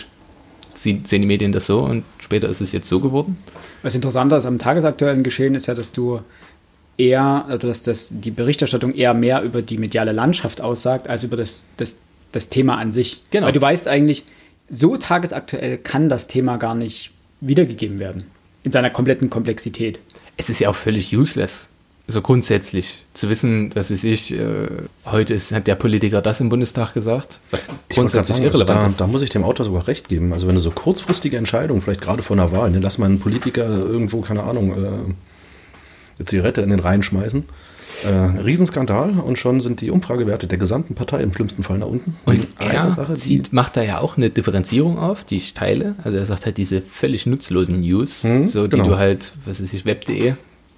[0.73, 3.37] sehen die Medien das so und später ist es jetzt so geworden.
[3.83, 6.21] Was interessanter ist am tagesaktuellen Geschehen ist ja, dass du
[6.97, 11.35] eher, also dass das, die Berichterstattung eher mehr über die mediale Landschaft aussagt, als über
[11.35, 11.95] das, das,
[12.31, 13.21] das Thema an sich.
[13.31, 13.47] Genau.
[13.47, 14.23] Weil du weißt eigentlich,
[14.69, 17.11] so tagesaktuell kann das Thema gar nicht
[17.41, 18.23] wiedergegeben werden.
[18.63, 19.99] In seiner kompletten Komplexität.
[20.37, 21.69] Es ist ja auch völlig useless.
[22.12, 24.67] So grundsätzlich zu wissen, was ist ich, äh,
[25.06, 28.82] heute ist, hat der Politiker das im Bundestag gesagt, was Ich grundsätzlich sagen, also irrelevant
[28.84, 29.00] da, ist.
[29.02, 30.34] da muss ich dem Autor sogar recht geben.
[30.34, 33.19] Also wenn du so kurzfristige Entscheidungen, vielleicht gerade vor einer Wahl, ne, lass mal einen
[33.19, 37.45] Politiker irgendwo, keine Ahnung, äh, eine Zigarette in den Rhein schmeißen.
[38.04, 38.08] Äh,
[38.41, 42.15] Riesenskandal und schon sind die Umfragewerte der gesamten Partei im schlimmsten Fall nach unten.
[42.26, 45.95] Und eine er Sache, zieht, macht da ja auch eine Differenzierung auf, die ich teile.
[46.04, 48.89] Also er sagt halt diese völlig nutzlosen News, Hm, so die genau.
[48.89, 50.34] du halt, was weiß ich, web.de,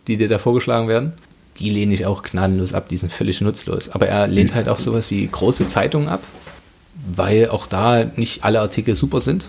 [0.07, 1.13] die dir da vorgeschlagen werden,
[1.57, 3.89] die lehne ich auch gnadenlos ab, die sind völlig nutzlos.
[3.89, 6.23] Aber er lehnt halt auch sowas wie große Zeitungen ab,
[7.15, 9.45] weil auch da nicht alle Artikel super sind.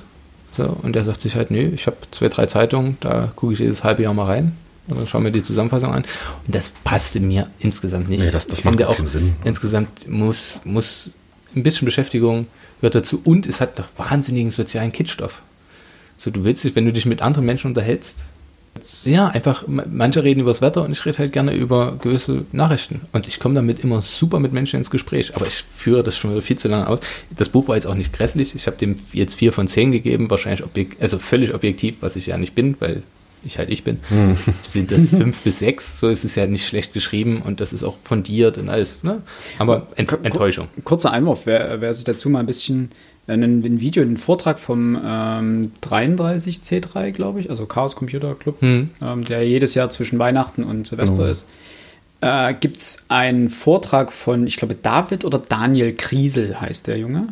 [0.56, 3.58] So, und er sagt sich halt, nö, ich habe zwei, drei Zeitungen, da gucke ich
[3.58, 4.52] jedes halbe Jahr mal rein.
[4.90, 6.04] Also schau mir die Zusammenfassung an.
[6.46, 8.22] Und das passte mir insgesamt nicht.
[8.22, 9.34] Nee, das- das ich macht finde auch Sinn.
[9.44, 11.10] insgesamt muss, muss
[11.56, 12.46] ein bisschen Beschäftigung
[12.80, 15.40] gehört dazu und es hat doch wahnsinnigen sozialen Kitschstoff.
[16.18, 18.26] So, du willst dich, wenn du dich mit anderen Menschen unterhältst,
[19.04, 23.02] ja, einfach, manche reden über das Wetter und ich rede halt gerne über gewisse Nachrichten.
[23.12, 25.34] Und ich komme damit immer super mit Menschen ins Gespräch.
[25.34, 27.00] Aber ich führe das schon wieder viel zu lange aus.
[27.30, 28.54] Das Buch war jetzt auch nicht grässlich.
[28.54, 30.64] Ich habe dem jetzt vier von zehn gegeben, wahrscheinlich
[31.00, 33.02] also völlig objektiv, was ich ja nicht bin, weil
[33.44, 34.00] ich halt ich bin.
[34.62, 37.84] Sind das fünf bis sechs, so ist es ja nicht schlecht geschrieben und das ist
[37.84, 39.02] auch fundiert und alles.
[39.02, 39.22] Ne?
[39.58, 40.68] Aber Ent Enttäuschung.
[40.84, 42.90] Kurzer Einwurf, wer, wer sich dazu mal ein bisschen
[43.26, 48.90] ein, ein Video, einen Vortrag vom ähm, 33C3, glaube ich, also Chaos Computer Club, Hm.
[49.02, 51.30] ähm, der jedes Jahr zwischen Weihnachten und Silvester Genau.
[51.30, 51.46] ist,
[52.20, 57.28] äh, gibt es einen Vortrag von, ich glaube, David oder Daniel Kriesel heißt der Junge,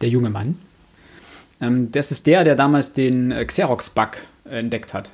[0.00, 0.56] der junge Mann.
[1.60, 5.10] Ähm, das ist der, der damals den äh, Xerox-Bug entdeckt hat.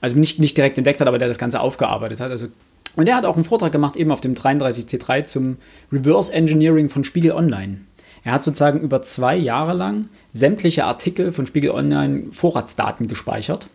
[0.00, 2.30] Also nicht, nicht direkt entdeckt hat, aber der das Ganze aufgearbeitet hat.
[2.30, 2.48] Also,
[2.96, 5.56] und der hat auch einen Vortrag gemacht, eben auf dem 33C3 zum
[5.92, 7.82] Reverse Engineering von Spiegel Online.
[8.24, 13.68] Er hat sozusagen über zwei Jahre lang sämtliche Artikel von Spiegel Online Vorratsdaten gespeichert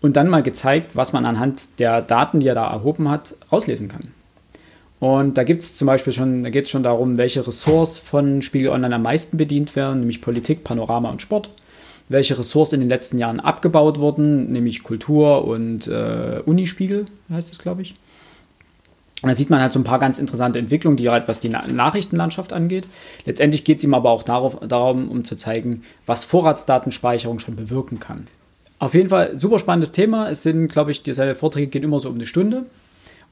[0.00, 3.88] und dann mal gezeigt, was man anhand der Daten, die er da erhoben hat, rauslesen
[3.88, 4.12] kann.
[5.00, 8.42] Und da gibt es zum Beispiel schon, da geht es schon darum, welche Ressorts von
[8.42, 11.50] Spiegel Online am meisten bedient werden, nämlich Politik, Panorama und Sport.
[12.08, 17.58] Welche Ressorts in den letzten Jahren abgebaut wurden, nämlich Kultur und äh, Unispiegel, heißt es,
[17.58, 17.94] glaube ich.
[19.20, 21.48] Und da sieht man halt so ein paar ganz interessante Entwicklungen, die halt, was die
[21.48, 22.86] Na Nachrichtenlandschaft angeht.
[23.24, 27.98] Letztendlich geht es ihm aber auch darauf, darum, um zu zeigen, was Vorratsdatenspeicherung schon bewirken
[27.98, 28.28] kann.
[28.78, 30.30] Auf jeden Fall super spannendes Thema.
[30.30, 32.66] Es sind, glaube ich, die, seine Vorträge gehen immer so um eine Stunde.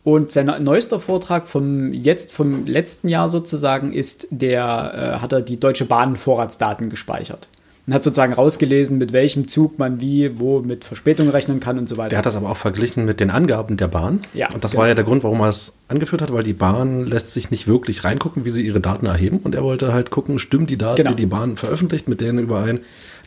[0.03, 5.41] Und sein neuester Vortrag vom jetzt vom letzten Jahr sozusagen ist, der äh, hat er
[5.41, 7.49] die Deutsche Bahn Vorratsdaten gespeichert.
[7.89, 11.89] Und hat sozusagen rausgelesen, mit welchem Zug man wie, wo mit Verspätung rechnen kann und
[11.89, 12.09] so weiter.
[12.09, 14.21] Der hat das aber auch verglichen mit den Angaben der Bahn.
[14.35, 14.81] Ja, Und das genau.
[14.81, 17.69] war ja der Grund, warum er es angeführt hat, weil die Bahn lässt sich nicht
[17.69, 19.39] wirklich reingucken, wie sie ihre Daten erheben.
[19.39, 21.11] Und er wollte halt gucken, stimmen die Daten, Genau.
[21.11, 22.81] die die Bahn veröffentlicht, mit denen überein,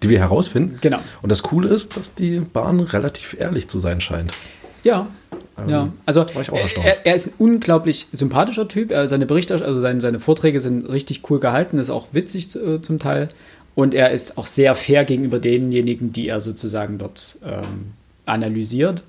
[0.03, 0.77] die wir herausfinden.
[0.81, 0.99] Genau.
[1.21, 4.33] Und das Coole ist, dass die Bahn relativ ehrlich zu sein scheint.
[4.83, 5.07] Ja.
[5.67, 6.85] Ja, also war ich auch erstaunt.
[6.87, 8.91] er, er ist ein unglaublich sympathischer Typ.
[8.91, 12.81] Er, seine Berichte, also seine, seine Vorträge sind richtig cool gehalten, ist auch witzig äh,
[12.81, 13.27] zum Teil.
[13.79, 17.93] Und er ist auch sehr fair gegenüber denjenigen, die er sozusagen dort ähm,
[18.25, 19.03] analysiert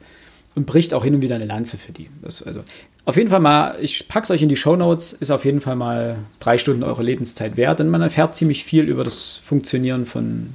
[0.54, 2.08] und bricht auch hin und wieder eine Lanze für die.
[2.22, 2.62] Das, also
[3.04, 5.74] auf jeden Fall mal, ich pack's euch in die Show Notes, ist auf jeden Fall
[5.74, 10.54] mal drei Stunden eure Lebenszeit wert, denn man erfährt ziemlich viel über das Funktionieren von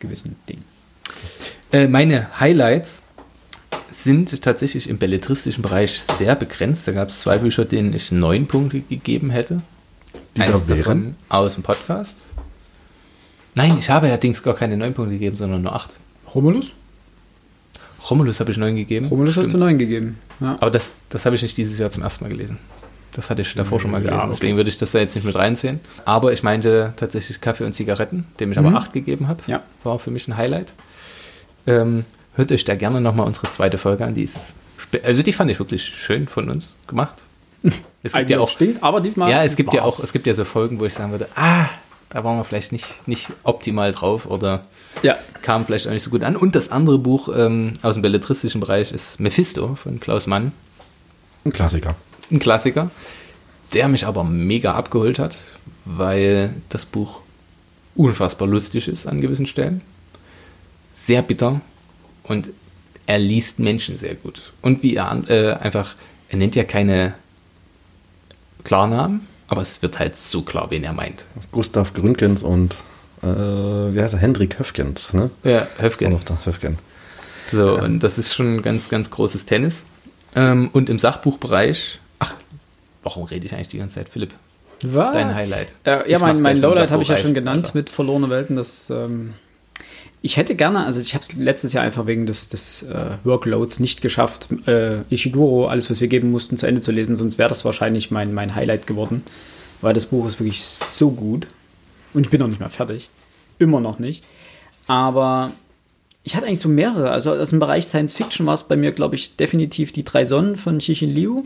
[0.00, 0.64] gewissen Dingen.
[1.70, 3.04] Äh, meine Highlights
[3.92, 6.88] sind tatsächlich im belletristischen Bereich sehr begrenzt.
[6.88, 9.62] Da gab es zwei Bücher, denen ich neun Punkte gegeben hätte.
[10.36, 10.78] Die Eins da wären?
[10.78, 12.26] davon aus dem Podcast.
[13.54, 15.90] Nein, ich habe allerdings gar keine neun Punkte gegeben, sondern nur acht.
[16.34, 16.72] Romulus?
[18.10, 19.06] Romulus habe ich neun gegeben.
[19.06, 19.54] Romulus hast Stimmt.
[19.54, 20.18] du neun gegeben.
[20.40, 20.56] Ja.
[20.60, 22.58] Aber das, das habe ich nicht dieses Jahr zum ersten Mal gelesen.
[23.12, 24.20] Das hatte ich davor schon mal Ja, gelesen.
[24.22, 24.30] okay.
[24.32, 25.80] Deswegen würde ich das da jetzt nicht mit reinziehen.
[26.04, 28.66] Aber ich meinte tatsächlich Kaffee und Zigaretten, dem ich Mhm.
[28.66, 29.42] aber acht gegeben habe.
[29.46, 29.62] Ja.
[29.84, 30.72] War für mich ein Highlight.
[31.66, 34.14] Ähm, hört euch da gerne nochmal unsere zweite Folge an.
[34.14, 34.54] Die ist
[35.04, 37.22] also die fand ich wirklich schön von uns gemacht.
[38.04, 39.30] Es gibt ja auch, stinkt, aber diesmal.
[39.30, 41.66] ja, es gibt ja auch, es gibt ja so Folgen, wo ich sagen würde, ah,
[42.12, 44.64] da waren wir vielleicht nicht, nicht optimal drauf oder
[45.02, 46.36] Ja, kam vielleicht auch nicht so gut an.
[46.36, 50.52] Und das andere Buch ähm, aus dem belletristischen Bereich ist Mephisto von Klaus Mann.
[51.44, 51.94] Ein Klassiker.
[52.30, 52.90] Ein Klassiker,
[53.72, 55.38] der mich aber mega abgeholt hat,
[55.86, 57.20] weil das Buch
[57.94, 59.80] unfassbar lustig ist an gewissen Stellen.
[60.92, 61.62] Sehr bitter
[62.24, 62.50] und
[63.06, 64.52] er liest Menschen sehr gut.
[64.60, 65.94] Und wie er äh, einfach,
[66.28, 67.14] er nennt ja keine
[68.64, 71.26] Klarnamen, aber es wird halt so klar, wen er meint.
[71.52, 72.74] Gustav Gründgens und
[73.22, 74.20] äh, wie heißt er?
[74.20, 75.28] Hendrik Höfgens, ne?
[75.44, 76.78] Ja, der Höfgen.
[77.52, 79.84] So, und das ist schon ein ganz, ganz großes Tennis.
[80.34, 82.34] Ähm, und im Sachbuchbereich, ach,
[83.02, 84.32] warum rede ich eigentlich die ganze Zeit, Philipp?
[84.84, 85.12] Was?
[85.12, 85.74] Dein Highlight.
[85.84, 88.56] Äh, Ich ja, mach mein, mein Lowlight habe ich ja schon genannt mit Verlorene Welten.
[88.56, 89.34] Das, ähm,
[90.24, 93.80] ich hätte gerne, also ich habe es letztes Jahr einfach wegen des, des äh, Workloads
[93.80, 97.16] nicht geschafft, äh, Ishiguro, alles, was wir geben mussten, zu Ende zu lesen.
[97.16, 99.24] Sonst wäre das wahrscheinlich mein, mein Highlight geworden.
[99.80, 101.48] Weil das Buch ist wirklich so gut.
[102.14, 103.10] Und ich bin noch nicht mal fertig.
[103.58, 104.22] Immer noch nicht.
[104.86, 105.50] Aber
[106.22, 107.10] ich hatte eigentlich so mehrere.
[107.10, 110.24] Also aus dem Bereich Science Fiction war es bei mir, glaube ich, definitiv die drei
[110.24, 111.44] Sonnen von Xixin Liu.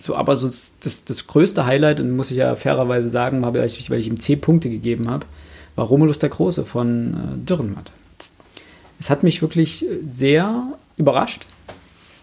[0.00, 0.46] So, aber so
[0.80, 4.18] das, das größte Highlight, und muss ich ja fairerweise sagen, habe ich, weil ich ihm
[4.18, 5.26] 10 Punkte gegeben habe,
[5.74, 7.90] war Romulus der Große von äh, Dürrenmatt.
[8.98, 10.62] Es hat mich wirklich sehr
[10.96, 11.46] überrascht,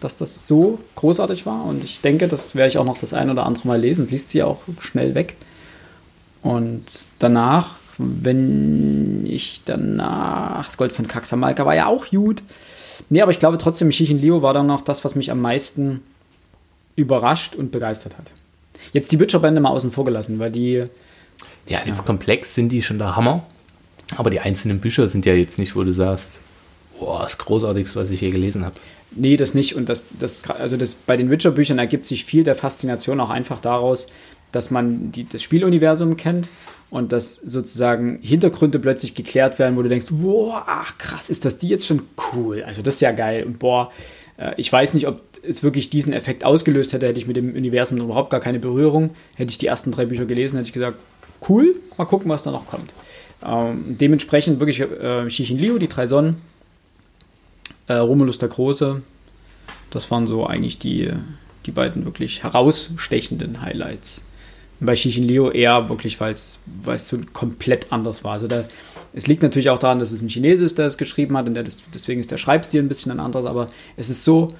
[0.00, 1.64] dass das so großartig war.
[1.64, 4.08] Und ich denke, das werde ich auch noch das ein oder andere Mal lesen.
[4.08, 5.36] Liest sie auch schnell weg.
[6.42, 6.84] Und
[7.18, 12.42] danach, wenn ich danach, das Gold von Kaxamalka war ja auch gut.
[13.08, 16.02] Nee, aber ich glaube trotzdem, Chichin Leo war dann noch das, was mich am meisten
[16.96, 18.26] überrascht und begeistert hat.
[18.92, 20.84] Jetzt die Witcher-Bände mal außen vor gelassen, weil die.
[21.66, 22.04] Ja, als ja.
[22.04, 23.44] komplex sind die schon der Hammer.
[24.16, 26.40] Aber die einzelnen Bücher sind ja jetzt nicht, wo du sagst,
[27.04, 28.76] boah, das Großartigste, was ich je gelesen habe.
[29.14, 29.76] Nee, das nicht.
[29.76, 33.60] Und das, das, also das, bei den Witcher-Büchern ergibt sich viel der Faszination auch einfach
[33.60, 34.06] daraus,
[34.52, 36.48] dass man die, das Spieluniversum kennt
[36.90, 41.58] und dass sozusagen Hintergründe plötzlich geklärt werden, wo du denkst, boah, ach krass, ist das
[41.58, 42.62] die jetzt schon cool?
[42.62, 43.44] Also das ist ja geil.
[43.44, 43.92] Und boah,
[44.38, 47.54] äh, ich weiß nicht, ob es wirklich diesen Effekt ausgelöst hätte, hätte ich mit dem
[47.54, 49.10] Universum überhaupt gar keine Berührung.
[49.34, 50.96] Hätte ich die ersten drei Bücher gelesen, hätte ich gesagt,
[51.48, 52.94] cool, mal gucken, was da noch kommt.
[53.46, 56.36] Ähm, dementsprechend wirklich äh, Xixin Liu, die drei Sonnen,
[57.86, 59.02] äh, Romulus der Große,
[59.90, 61.10] das waren so eigentlich die,
[61.66, 64.22] die beiden wirklich herausstechenden Highlights.
[64.80, 66.58] Bei Xixin Liu eher wirklich, weil es
[66.96, 68.32] so komplett anders war.
[68.32, 68.64] Also da,
[69.12, 71.54] es liegt natürlich auch daran, dass es ein Chinese ist, der es geschrieben hat und
[71.54, 74.54] der, deswegen ist der Schreibstil ein bisschen ein anderes, aber es ist so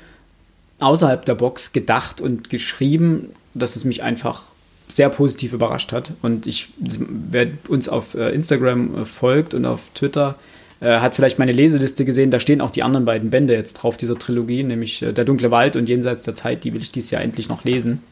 [0.79, 4.43] außerhalb der Box gedacht und geschrieben, dass es mich einfach
[4.89, 6.13] sehr positiv überrascht hat.
[6.23, 10.39] Und ich, wer uns auf äh, Instagram äh, folgt und auf Twitter,
[10.85, 12.31] äh, hat vielleicht meine Leseliste gesehen.
[12.31, 15.77] Da stehen auch die anderen beiden Bände jetzt drauf dieser Trilogie, nämlich Der dunkle Wald
[15.77, 16.65] und Jenseits der Zeit.
[16.65, 18.03] Die will ich dieses Jahr endlich noch lesen.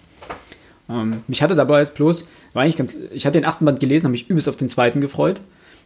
[0.89, 4.05] Ähm, mich hatte dabei jetzt bloß, war eigentlich ganz, ich hatte den ersten Band gelesen,
[4.05, 5.41] habe mich übelst auf den zweiten gefreut.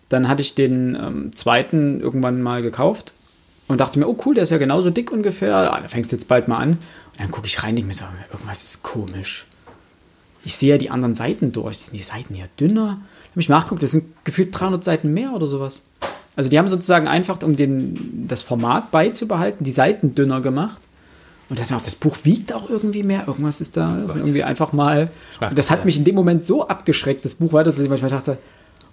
[0.08, 3.12] Dann hatte ich den ähm, zweiten irgendwann mal gekauft
[3.68, 5.56] und dachte mir, oh cool, der ist ja genauso dick ungefähr.
[5.56, 6.70] Ah, da fängst du jetzt bald mal an.
[6.70, 6.78] Und
[7.18, 9.46] dann gucke ich rein, ich mir so, irgendwas ist komisch.
[10.44, 11.78] Ich sehe ja die anderen Seiten durch.
[11.78, 13.00] Sind die Seiten ja dünner?
[13.30, 15.82] Habe ich nachgeguckt, das sind gefühlt 300 Seiten mehr oder sowas.
[16.36, 20.78] Also die haben sozusagen einfach, um den, das Format beizubehalten, die Seiten dünner gemacht.
[21.48, 23.24] Und das, das Buch wiegt auch irgendwie mehr.
[23.26, 23.98] Irgendwas ist da.
[24.02, 25.10] Das ist irgendwie einfach mal.
[25.54, 28.38] Das hat mich in dem Moment so abgeschreckt, das Buch weiter, dass ich manchmal dachte,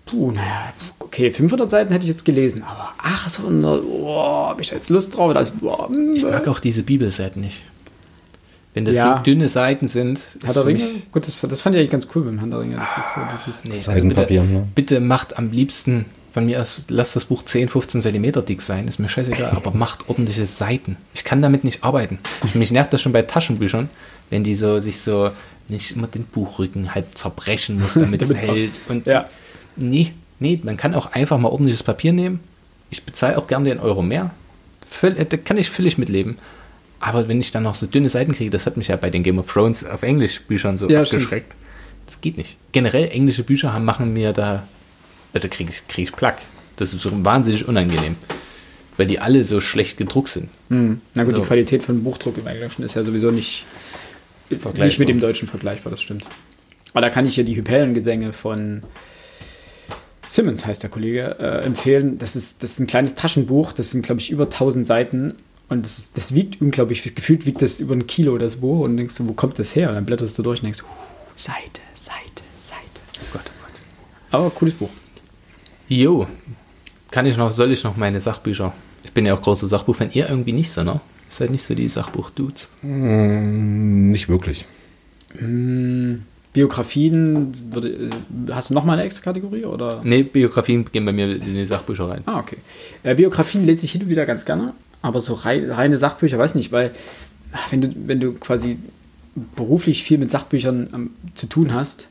[0.05, 4.75] puh, naja, okay, 500 Seiten hätte ich jetzt gelesen, aber 800, oh, habe ich da
[4.75, 5.35] jetzt Lust drauf?
[5.41, 7.61] Ich, boah, ich mag auch diese Bibelseiten nicht.
[8.73, 9.17] Wenn das ja.
[9.17, 10.39] so dünne Seiten sind.
[10.43, 10.83] Herr der Ringe?
[11.11, 12.75] Gut, das, das fand ich eigentlich ganz cool mit dem Herr der Ringe.
[12.75, 14.41] Das ist so dieses nee, Seidenpapier.
[14.41, 14.67] Also bitte, ne?
[14.73, 18.87] bitte macht am liebsten von mir aus, lasst das Buch 10, 15 Zentimeter dick sein,
[18.87, 20.97] ist mir scheißegal, aber macht ordentliche Seiten.
[21.13, 22.17] Ich kann damit nicht arbeiten.
[22.55, 23.87] Mich nervt das schon bei Taschenbüchern,
[24.31, 25.29] wenn die so sich so
[25.69, 28.81] nicht immer den Buchrücken halb zerbrechen muss, damit es hält.
[28.89, 29.29] Und ja.
[29.75, 32.39] nee, nee, man kann auch einfach mal ordentliches Papier nehmen.
[32.89, 34.31] Ich bezahle auch gerne den Euro mehr.
[34.89, 36.37] Völl, da kann ich völlig mitleben.
[36.99, 39.21] Aber wenn ich dann noch so dünne Seiten kriege, das hat mich ja bei den
[39.21, 41.51] Game of Thrones auf Englisch Büchern so ja, abgeschreckt.
[41.51, 41.63] Stimmt.
[42.07, 42.57] Das geht nicht.
[42.71, 44.67] Generell englische Bücher haben, machen mir da,
[45.41, 46.37] da kriege ich, krieg ich Plack.
[46.75, 48.15] Das ist so wahnsinnig unangenehm.
[48.97, 50.49] Weil die alle so schlecht gedruckt sind.
[50.69, 51.01] Hm.
[51.15, 53.65] Na gut, also, die Qualität von Buchdruck im Englischen ist ja sowieso nicht,
[54.49, 56.25] nicht mit dem Deutschen vergleichbar, das stimmt.
[56.93, 58.83] Aber da kann ich ja die Hypellengesänge von
[60.27, 62.17] Simmons heißt der Kollege, äh, empfehlen.
[62.17, 65.33] Das ist, das ist ein kleines Taschenbuch, das sind, glaube ich, über 1000 Seiten
[65.69, 68.97] und das, ist, das wiegt unglaublich, gefühlt wiegt das über ein Kilo das Buch und
[68.97, 69.89] denkst du, wo kommt das her?
[69.89, 70.85] Und dann blätterst du durch und denkst, uh,
[71.35, 72.79] Seite, Seite, Seite.
[73.21, 73.81] Oh Gott, oh Gott.
[74.31, 74.89] Aber cooles Buch.
[75.87, 76.27] Jo,
[77.11, 78.73] kann ich noch, soll ich noch meine Sachbücher?
[79.03, 80.09] Ich bin ja auch großer Sachbuchfan.
[80.13, 80.93] Ihr irgendwie nicht so, ne?
[80.93, 82.69] Ihr seid nicht so die Sachbuch-Dudes.
[82.81, 84.65] Mm, nicht wirklich.
[85.39, 86.15] Mm,
[86.53, 88.09] Biografien, würde,
[88.51, 89.65] hast du nochmal eine extra Kategorie?
[89.65, 90.01] Oder?
[90.03, 92.23] Nee, Biografien gehen bei mir in die Sachbücher rein.
[92.25, 92.57] Ah, okay.
[93.03, 94.73] Äh, Biografien lese ich hin und wieder ganz gerne.
[95.01, 96.91] Aber so reine Sachbücher, weiß nicht, weil
[97.69, 98.77] wenn du, wenn du quasi
[99.55, 102.07] beruflich viel mit Sachbüchern ähm, zu tun hast,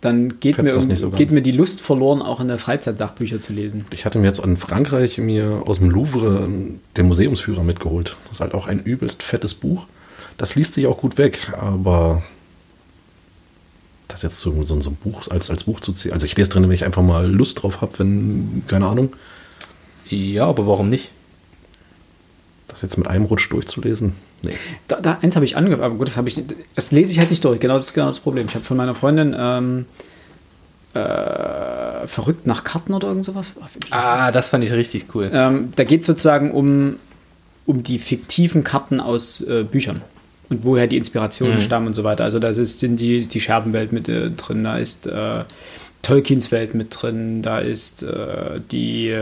[0.00, 3.52] dann geht, mir, so geht mir die Lust verloren, auch in der Freizeit Sachbücher zu
[3.52, 3.84] lesen.
[3.92, 6.48] Ich hatte mir jetzt in Frankreich mir aus dem Louvre
[6.96, 8.16] den Museumsführer mitgeholt.
[8.24, 9.86] Das ist halt auch ein übelst fettes Buch.
[10.36, 12.22] Das liest sich auch gut weg, aber
[14.06, 16.12] das jetzt so, so, so ein Buch als, als Buch zu ziehen.
[16.12, 19.14] Also ich lese drin, wenn ich einfach mal Lust drauf habe, wenn, keine Ahnung.
[20.08, 21.10] Ja, aber warum nicht?
[22.68, 24.14] Das jetzt mit einem Rutsch durchzulesen?
[24.42, 24.52] Nee.
[24.86, 26.42] Da, da eins habe ich angefangen, aber gut, das habe ich,
[26.74, 27.58] das lese ich halt nicht durch.
[27.60, 28.46] Genau, das ist genau das Problem.
[28.46, 29.86] Ich habe von meiner Freundin ähm,
[30.94, 33.54] äh, verrückt nach Karten oder irgend sowas.
[33.90, 35.30] Ah, das fand ich richtig cool.
[35.32, 36.96] Ähm, da geht es sozusagen um,
[37.66, 40.02] um die fiktiven Karten aus äh, Büchern
[40.48, 41.60] und woher die Inspirationen mhm.
[41.60, 42.24] stammen und so weiter.
[42.24, 45.44] Also da ist, sind die, die Scherbenwelt mit äh, drin, da ist äh,
[46.02, 49.14] Tolkiens Welt mit drin, da ist äh, die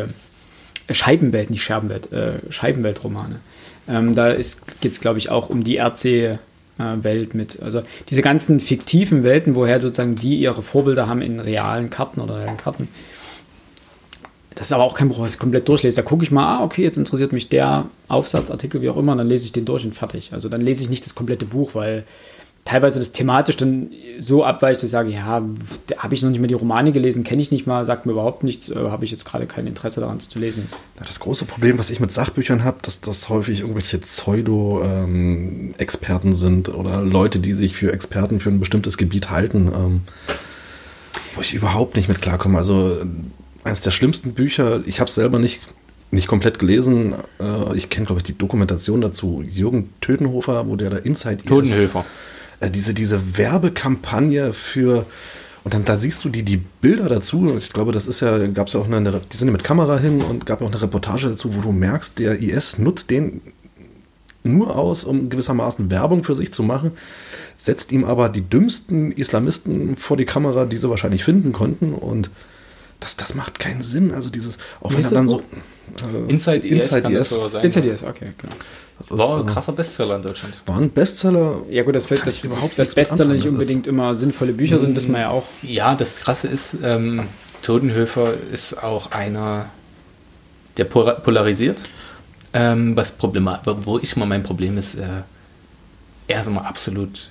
[0.90, 3.40] Scheibenwelt, nicht Scherbenwelt, äh, Scheibenweltromane.
[3.88, 7.62] Ähm, da geht es, glaube ich, auch um die RC-Welt mit.
[7.62, 12.40] Also diese ganzen fiktiven Welten, woher sozusagen die ihre Vorbilder haben in realen Karten oder
[12.40, 12.88] realen Karten.
[14.56, 15.96] Das ist aber auch kein Buch, was ich komplett durchlese.
[15.96, 19.28] Da gucke ich mal, ah, okay, jetzt interessiert mich der Aufsatzartikel, wie auch immer, dann
[19.28, 20.32] lese ich den durch und fertig.
[20.32, 22.04] Also dann lese ich nicht das komplette Buch, weil
[22.66, 25.54] teilweise das thematisch dann so abweicht, dass ich sage, ja, habe
[26.10, 28.68] ich noch nicht mal die Romane gelesen, kenne ich nicht mal, sagt mir überhaupt nichts,
[28.68, 30.68] äh, habe ich jetzt gerade kein Interesse daran es zu lesen.
[30.98, 37.02] Das große Problem, was ich mit Sachbüchern habe, dass das häufig irgendwelche Pseudo-Experten sind oder
[37.02, 40.00] Leute, die sich für Experten für ein bestimmtes Gebiet halten, ähm,
[41.36, 42.58] wo ich überhaupt nicht mit klarkomme.
[42.58, 42.98] Also
[43.62, 45.60] eines der schlimmsten Bücher, ich habe es selber nicht,
[46.10, 50.90] nicht komplett gelesen, äh, ich kenne, glaube ich, die Dokumentation dazu, Jürgen Tötenhofer, wo der
[50.90, 52.00] da Inside Totenhöfer.
[52.00, 52.04] äh,
[52.62, 55.06] diese, diese Werbekampagne für,
[55.64, 58.68] und dann da siehst du die, die Bilder dazu, ich glaube, das ist ja, gab
[58.68, 60.80] es ja auch eine, die sind ja mit Kamera hin und gab ja auch eine
[60.80, 63.40] Reportage dazu, wo du merkst, der IS nutzt den
[64.46, 66.92] nur aus, um gewissermaßen Werbung für sich zu machen,
[67.56, 71.92] setzt ihm aber die dümmsten Islamisten vor die Kamera, die sie wahrscheinlich finden konnten.
[71.92, 72.30] Und
[73.00, 74.12] das, das macht keinen Sinn.
[74.14, 75.38] Also dieses, auch Wie wenn ist er dann so.
[75.38, 75.44] Buch?
[76.28, 77.28] Inside, IS Inside IS.
[77.28, 77.64] sogar sein.
[77.64, 78.54] Inside IS, okay, genau.
[78.98, 80.54] Das ist, War ein äh, krasser Bestseller in Deutschland.
[80.66, 81.62] war ein Bestseller.
[81.70, 83.36] Ja gut, das fällt, dass überhaupt das nichts mit Bestseller anfangen.
[83.36, 85.44] nicht ist- unbedingt immer sinnvolle Bücher sind, wissen wir ja auch.
[85.62, 87.22] Ja, das Krasse ist, ähm,
[87.62, 89.66] Totenhöfer ist auch einer,
[90.76, 91.78] der pola- polarisiert.
[92.52, 95.02] Ähm, was Problema wo ich mal mein Problem ist, äh,
[96.26, 97.30] er ist immer absolut,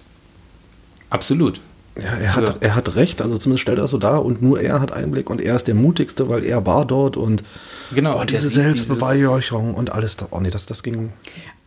[1.10, 1.60] absolut.
[1.97, 4.81] Ja, er hat, er hat recht, also zumindest stellt er so dar und nur er
[4.81, 7.43] hat Einblick und er ist der mutigste, weil er war dort und
[7.93, 8.17] Genau.
[8.17, 10.17] oh, und diese Selbstbeweihräucherung und alles.
[10.17, 11.13] Da, oh nee, das, das ging.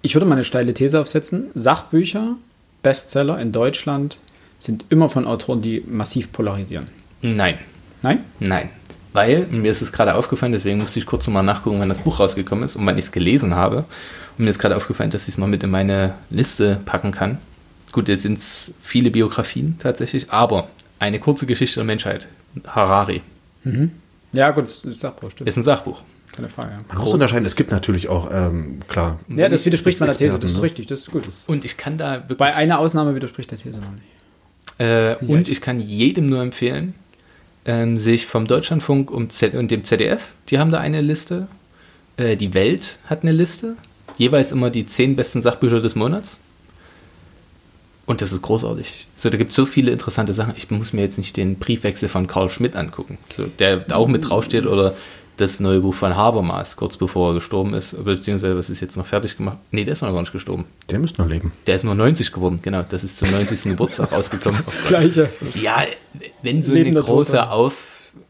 [0.03, 1.47] Ich würde mal eine steile These aufsetzen.
[1.55, 2.37] Sachbücher,
[2.83, 4.19] Bestseller in Deutschland
[4.59, 6.89] sind immer von Autoren, die massiv polarisieren.
[7.23, 7.59] Nein,
[8.03, 8.21] Nein?
[8.39, 8.69] nein.
[9.13, 12.21] Weil, mir ist es gerade aufgefallen, deswegen musste ich kurz nochmal nachgucken, wann das Buch
[12.21, 13.85] rausgekommen ist und wann ich es gelesen habe.
[14.37, 17.39] Und mir ist gerade aufgefallen, dass ich es noch mit in meine Liste packen kann.
[17.93, 22.29] Gut, jetzt sind es viele Biografien tatsächlich, aber eine kurze Geschichte der Menschheit,
[22.67, 23.23] Harari,
[24.33, 25.49] Ja, gut, das ist Sachbuch, stimmt.
[25.49, 26.03] ist ein Sachbuch.
[26.33, 26.73] Keine Frage.
[26.73, 26.81] Ja.
[26.89, 29.19] Man muss unterscheiden, es gibt natürlich auch, ähm, klar.
[29.29, 30.63] Ja, das widerspricht meiner These, das ist ne?
[30.63, 31.25] richtig, das ist gut.
[31.47, 32.39] Und ich kann da wirklich.
[32.39, 34.05] Bei einer Ausnahme widerspricht der These noch nicht.
[34.79, 36.95] Äh, und ich kann jedem nur empfehlen,
[37.65, 41.49] ähm, sich vom Deutschlandfunk und, Z und dem ZDF, die haben da eine Liste.
[42.17, 43.77] Äh, die Welt hat eine Liste.
[44.17, 46.39] Jeweils immer die zehn besten Sachbücher des Monats.
[48.09, 49.07] Und das ist großartig.
[49.15, 50.55] So, da gibt es so viele interessante Sachen.
[50.57, 54.27] Ich muss mir jetzt nicht den Briefwechsel von Karl Schmidt angucken, so, der auch mit
[54.27, 54.95] draufsteht, oder
[55.37, 59.05] das neue Buch von Habermas, kurz bevor er gestorben ist, beziehungsweise was ist jetzt noch
[59.05, 59.59] fertig gemacht?
[59.73, 60.65] Nee, der ist noch gar nicht gestorben.
[60.89, 61.53] Der müsste noch leben.
[61.67, 62.83] Der ist nur 90 geworden, genau.
[62.89, 63.65] Das ist zum 90.
[63.65, 64.59] Geburtstag rausgekommen.
[64.65, 65.29] Das Gleiche.
[65.55, 65.85] Ja,
[66.43, 67.51] wenn so Lebender eine große Toter.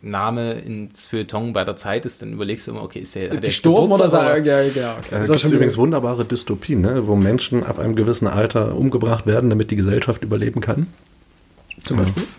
[0.02, 3.32] Aufnahme ins Feuilleton bei der Zeit ist, dann überlegst du immer, okay, ist der, hat
[3.34, 4.44] der Gestorben oder Geburtstag, sagen?
[4.44, 4.92] Ja, genau.
[4.98, 5.14] Okay.
[5.14, 8.74] Äh, Das ist gibt es übrigens wunderbare Dystopien, ne, wo Menschen ab einem gewissen Alter
[8.76, 10.86] umgebracht werden, damit die Gesellschaft überleben kann.
[11.90, 12.38] Was?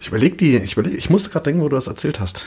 [0.00, 2.46] Ich überlege die, ich überleg, ich musste gerade denken, wo du das erzählt hast.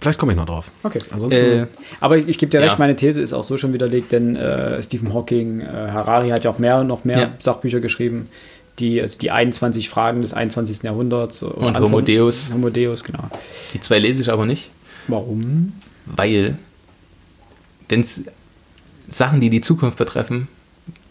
[0.00, 0.70] Vielleicht komme ich noch drauf.
[0.82, 0.98] Okay.
[1.12, 1.66] Ansonsten, Äh,
[2.00, 2.64] Aber ich gebe dir Ja.
[2.66, 6.42] recht, meine These ist auch so schon widerlegt, denn äh, Stephen Hawking, äh, Harari hat
[6.44, 7.30] ja auch mehr, noch mehr Ja.
[7.38, 8.28] Sachbücher geschrieben,
[8.78, 10.82] die, also die 21 Fragen des 21.
[10.82, 11.42] Jahrhunderts.
[11.42, 12.50] oder Und Antworten- Homo Deus.
[12.52, 13.24] Homo Deus, genau.
[13.74, 14.70] Die zwei lese ich aber nicht,
[15.08, 15.72] Warum?
[16.06, 16.56] weil
[17.88, 18.22] wenn es
[19.08, 20.48] Sachen, die die Zukunft betreffen,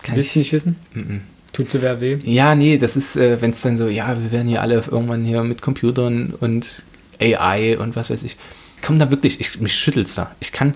[0.04, 0.76] kann Willst du nicht wissen?
[0.94, 1.22] Mhm.
[1.54, 2.18] Tut so wer weh?
[2.24, 5.24] Ja, nee, das ist, äh, wenn es dann so, ja, wir werden hier alle irgendwann
[5.26, 6.82] hier mit Computern und
[7.20, 8.38] AI und was weiß ich.
[8.82, 10.34] Komm da wirklich, ich, mich schüttelt's da.
[10.40, 10.74] Ich kann,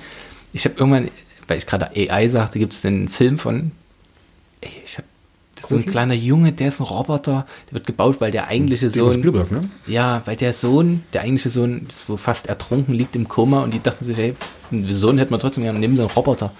[0.54, 1.10] ich habe irgendwann,
[1.48, 3.71] weil ich gerade AI sagte, gibt es den Film von,
[4.62, 5.08] ey, ich habe,
[5.65, 9.12] so ein kleiner Junge, der ist ein Roboter, der wird gebaut, weil der eigentliche Steven
[9.12, 9.62] Sohn, Spielberg, ne?
[9.88, 13.73] ja, weil der Sohn, der eigentliche Sohn ist wo fast ertrunken, liegt im Koma und
[13.73, 14.36] die dachten sich, ey,
[14.71, 16.51] einen Sohn hätten wir trotzdem gerne, nehmen so einen Roboter.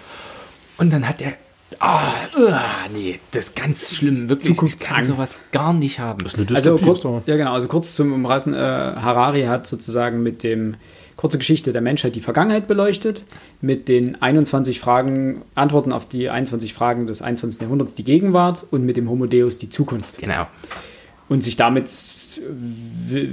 [0.78, 1.34] Und dann hat er,
[1.80, 2.62] ah, uah,
[2.94, 4.62] nee, das ist ganz schlimm, wirklich.
[4.62, 6.24] Ich kann sowas gar nicht haben.
[6.24, 6.86] Das ist eine Also Dystopie.
[6.86, 10.76] kurz, ist doch- ja genau, also kurz zum Umreißen, äh, Harari hat sozusagen mit dem
[11.16, 13.22] kurze Geschichte der Menschheit die Vergangenheit beleuchtet,
[13.62, 17.62] mit den 21 Fragen, Antworten auf die 21 Fragen des 21.
[17.62, 20.18] Jahrhunderts die Gegenwart und mit dem Homo Deus die Zukunft.
[20.20, 20.48] Genau.
[21.30, 21.90] Und sich damit
[23.08, 23.30] wi-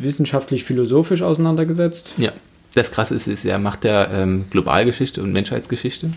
[0.00, 2.14] wissenschaftlich-philosophisch auseinandergesetzt.
[2.16, 2.32] Ja.
[2.74, 6.10] Das Krasse ist, ist er macht ja ähm, Globalgeschichte und Menschheitsgeschichte.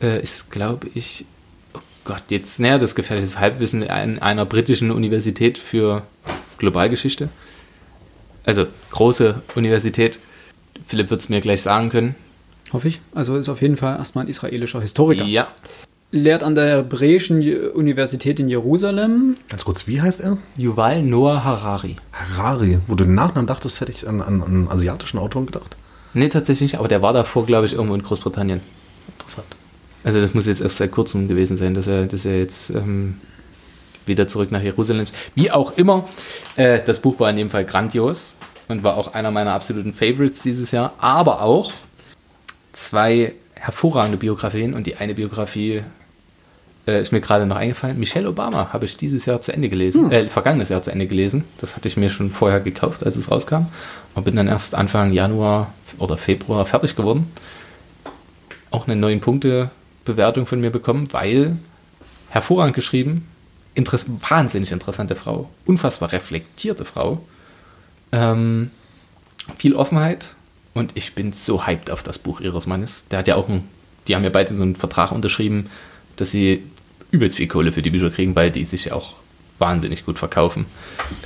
[0.00, 1.26] Äh, ist, glaube ich,
[1.74, 6.04] oh Gott, jetzt, naja, das gefährliches Halbwissen an einer britischen Universität für
[6.56, 7.28] Globalgeschichte.
[8.48, 10.18] Also große Universität.
[10.86, 12.14] Philipp wird es mir gleich sagen können.
[12.72, 13.02] Hoffe ich.
[13.14, 15.24] Also ist auf jeden Fall erstmal ein israelischer Historiker.
[15.24, 15.48] Ja.
[16.12, 19.36] Lehrt an der Hebräischen Universität in Jerusalem.
[19.50, 20.38] Ganz kurz, wie heißt er?
[20.56, 21.96] Yuval Noah Harari.
[22.14, 22.78] Harari.
[22.86, 25.76] Wo du den Nachnamen dachtest, hätte ich an, an, an einen asiatischen Autoren gedacht.
[26.14, 28.62] Nee, tatsächlich nicht, aber der war davor, glaube ich, irgendwo in Großbritannien.
[29.18, 29.46] Interessant.
[30.04, 33.16] Also das muss jetzt erst seit kurzem gewesen sein, dass er, dass er jetzt ähm,
[34.06, 35.14] wieder zurück nach Jerusalem ist.
[35.34, 36.08] Wie auch immer,
[36.56, 38.36] äh, das Buch war in dem Fall grandios
[38.68, 41.72] und war auch einer meiner absoluten Favorites dieses Jahr, aber auch
[42.72, 45.82] zwei hervorragende Biografien und die eine Biografie
[46.86, 47.98] äh, ist mir gerade noch eingefallen.
[47.98, 51.44] Michelle Obama habe ich dieses Jahr zu Ende gelesen, äh, vergangenes Jahr zu Ende gelesen.
[51.58, 53.66] Das hatte ich mir schon vorher gekauft, als es rauskam.
[54.14, 57.30] Und bin dann erst Anfang Januar oder Februar fertig geworden.
[58.70, 59.70] Auch eine neun Punkte
[60.04, 61.56] Bewertung von mir bekommen, weil
[62.30, 63.26] hervorragend geschrieben,
[63.74, 67.20] interess wahnsinnig interessante Frau, unfassbar reflektierte Frau,
[68.12, 68.70] ähm,
[69.58, 70.34] viel Offenheit
[70.74, 73.06] und ich bin so hyped auf das Buch ihres Mannes.
[73.10, 73.68] Der hat ja auch einen,
[74.06, 75.70] die haben ja beide so einen Vertrag unterschrieben,
[76.16, 76.62] dass sie
[77.10, 79.14] übelst viel Kohle für die Bücher kriegen, weil die sich ja auch
[79.58, 80.66] wahnsinnig gut verkaufen.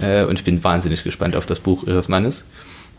[0.01, 2.47] Äh, und ich bin wahnsinnig gespannt auf das Buch ihres Mannes.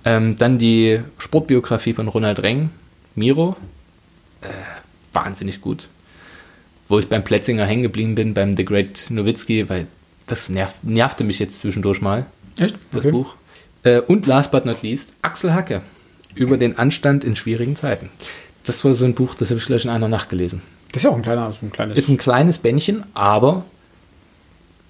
[0.06, 2.70] Ähm, dann die Sportbiografie von Ronald Reng,
[3.16, 3.56] Miro.
[4.42, 4.48] Äh,
[5.14, 5.88] wahnsinnig gut.
[6.90, 9.88] Wo ich beim Plätzinger hängen geblieben bin, beim The Great Nowitzki, weil
[10.28, 12.26] das nerv, nervte mich jetzt zwischendurch mal,
[12.58, 12.78] Echt?
[12.92, 13.36] das Buch.
[13.84, 15.82] Äh, und last but not least, Axel Hacke
[16.36, 18.10] über den Anstand in schwierigen Zeiten.
[18.64, 20.62] Das war so ein Buch, das habe ich gleich in einer Nacht gelesen.
[20.92, 21.98] Das ist ja auch ein kleiner, so ein kleines.
[21.98, 23.66] Ist ein kleines Bändchen, aber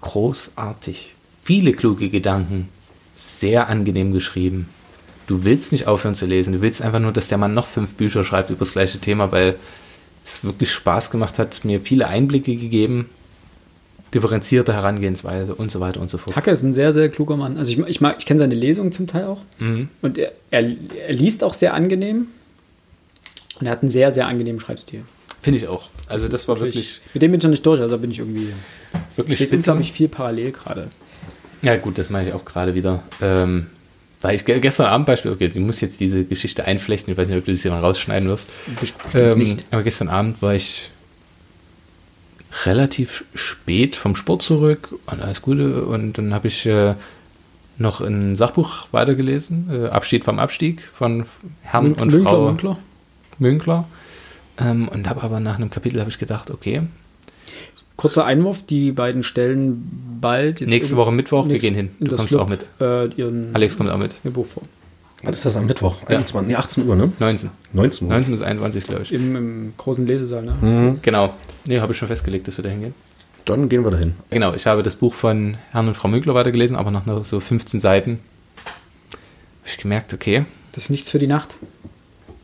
[0.01, 1.15] großartig.
[1.43, 2.69] Viele kluge Gedanken,
[3.15, 4.69] sehr angenehm geschrieben.
[5.27, 6.53] Du willst nicht aufhören zu lesen.
[6.53, 9.31] Du willst einfach nur, dass der Mann noch fünf Bücher schreibt über das gleiche Thema,
[9.31, 9.55] weil
[10.25, 13.09] es wirklich Spaß gemacht hat, mir viele Einblicke gegeben,
[14.13, 16.35] differenzierte Herangehensweise und so weiter und so fort.
[16.35, 17.57] Hacke ist ein sehr, sehr kluger Mann.
[17.57, 19.41] Also ich, ich, mag, ich kenne seine Lesungen zum Teil auch.
[19.59, 19.89] Mhm.
[20.01, 22.27] Und er, er, er liest auch sehr angenehm.
[23.59, 25.01] Und er hat einen sehr, sehr angenehmen Schreibstil.
[25.41, 25.89] Finde ich auch.
[26.07, 28.19] Also das war wirklich, Mit dem bin ich noch nicht durch, also da bin ich
[28.19, 28.47] irgendwie.
[29.15, 29.71] wirklich Ich spitze.
[29.71, 30.87] unglaublich viel parallel gerade.
[31.61, 33.03] Ja, gut, das mache ich auch gerade wieder.
[33.21, 33.67] Ähm,
[34.21, 37.11] weil ich ge- gestern Abend Beispiel, okay, sie muss jetzt diese Geschichte einflechten.
[37.11, 38.47] Ich weiß nicht, ob du das hier mal rausschneiden wirst.
[38.79, 39.65] Bestimmt Ähm, nicht.
[39.71, 40.89] aber gestern Abend war ich
[42.65, 45.83] relativ spät vom Sport zurück und alles Gute.
[45.85, 46.95] Und dann habe ich äh,
[47.77, 51.25] noch ein Sachbuch weitergelesen, äh, Abschied vom Abstieg von
[51.61, 52.77] Herrn und Münkler, Frau Münkler.
[53.39, 53.87] Münkler.
[54.57, 56.83] Ähm, und habe aber nach einem Kapitel habe ich gedacht, okay,
[57.95, 60.61] Kurzer Einwurf, die beiden stellen bald.
[60.61, 61.91] nächste Woche Mittwoch, wir gehen hin.
[61.99, 62.67] in Du kommst Club, auch mit.
[62.81, 64.15] Äh, ihren, Alex kommt auch mit.
[64.23, 64.63] ihr Buch vor.
[65.23, 65.97] Was ist das am Mittwoch?
[66.05, 67.11] 21, nee, 18 Uhr, ne?
[67.19, 67.49] 19.
[67.71, 68.13] 19 Uhr.
[68.13, 69.13] 19 bis 21, glaube ich.
[69.13, 70.97] Im, Im großen Lesesaal, ne?
[71.01, 71.33] Genau.
[71.65, 72.93] Nee, habe ich schon festgelegt, dass wir da hingehen.
[73.45, 74.15] Dann gehen wir dahin.
[74.29, 77.39] Genau, ich habe das Buch von Herrn und Frau Münkler weitergelesen, aber nach nur so
[77.39, 78.19] 15 Seiten
[79.61, 81.55] habe ich gemerkt, okay, Das ist nichts für die Nacht.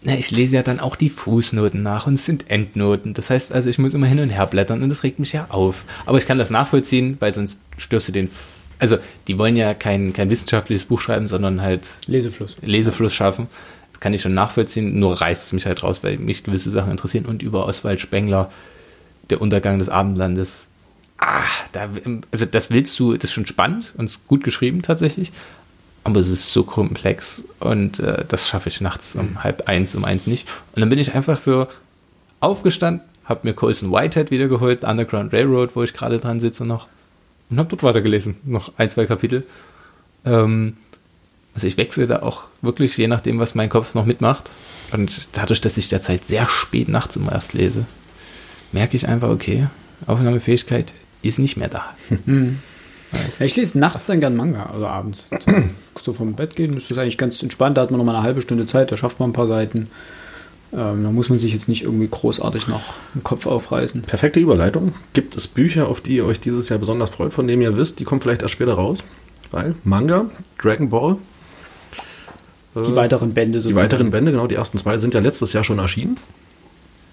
[0.04, 3.14] na, ich lese ja dann auch die Fußnoten nach und es sind Endnoten.
[3.14, 5.48] Das heißt also, ich muss immer hin und her blättern und das regt mich ja
[5.50, 5.84] auf.
[6.06, 8.30] Aber ich kann das nachvollziehen, weil sonst störst du den.
[8.80, 12.58] Also, die wollen ja kein, kein wissenschaftliches Buch schreiben, sondern halt Lesefluss.
[12.62, 13.48] Lesefluss schaffen.
[13.92, 16.92] Das kann ich schon nachvollziehen, nur reißt es mich halt raus, weil mich gewisse Sachen
[16.92, 17.26] interessieren.
[17.26, 18.50] Und über Oswald Spengler,
[19.30, 20.68] der Untergang des Abendlandes.
[21.18, 21.90] Ah, da,
[22.32, 25.34] also das willst du, das ist schon spannend und ist gut geschrieben tatsächlich.
[26.06, 30.06] Aber es ist so komplex und äh, das schaffe ich nachts um halb eins, um
[30.06, 30.48] eins nicht.
[30.74, 31.68] Und dann bin ich einfach so
[32.40, 36.88] aufgestanden, habe mir Colson Whitehead wiedergeholt, Underground Railroad, wo ich gerade dran sitze noch,
[37.50, 39.46] und habe dort weitergelesen, noch ein, zwei Kapitel.
[40.26, 40.78] Ähm,
[41.54, 44.52] also ich wechsle da auch wirklich, je nachdem, was mein Kopf noch mitmacht.
[44.92, 47.86] Und dadurch, dass ich derzeit sehr spät nachts immer erst lese,
[48.72, 49.68] merke ich einfach, okay,
[50.08, 51.86] Aufnahmefähigkeit ist nicht mehr da.
[53.12, 55.28] Ja, ich lese nachts dann gern Manga, also abends.
[56.02, 57.76] So vom Bett gehen, das ist eigentlich ganz entspannt.
[57.76, 59.92] Da hat man noch mal eine halbe Stunde Zeit, da schafft man ein paar Seiten.
[60.72, 62.82] Ähm, da muss man sich jetzt nicht irgendwie großartig noch
[63.16, 64.04] den Kopf aufreißen.
[64.04, 64.94] Perfekte Überleitung.
[65.14, 68.00] Gibt es Bücher, auf die ihr euch dieses Jahr besonders freut, von denen ihr wisst,
[68.00, 69.04] die kommen vielleicht erst später raus?
[69.52, 70.26] Weil Manga,
[70.62, 71.18] Dragon Ball,
[72.76, 73.84] Die weiteren Bände die sozusagen.
[73.84, 76.18] weiteren Bände, genau, die ersten zwei sind ja letztes Jahr schon erschienen.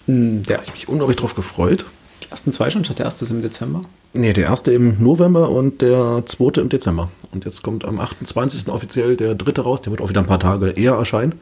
[0.07, 1.87] Hm, Der, Ich mich unglaublich drauf gefreut.
[2.25, 3.81] die ersten zwei schon, statt der erste ist im Dezember.
[4.13, 7.11] Nee, der erste im November und der zweite im Dezember.
[7.33, 8.69] Und jetzt kommt am 28.
[8.69, 9.81] offiziell der dritte raus.
[9.83, 11.35] Der wird auch wieder ein paar Tage eher erscheinen.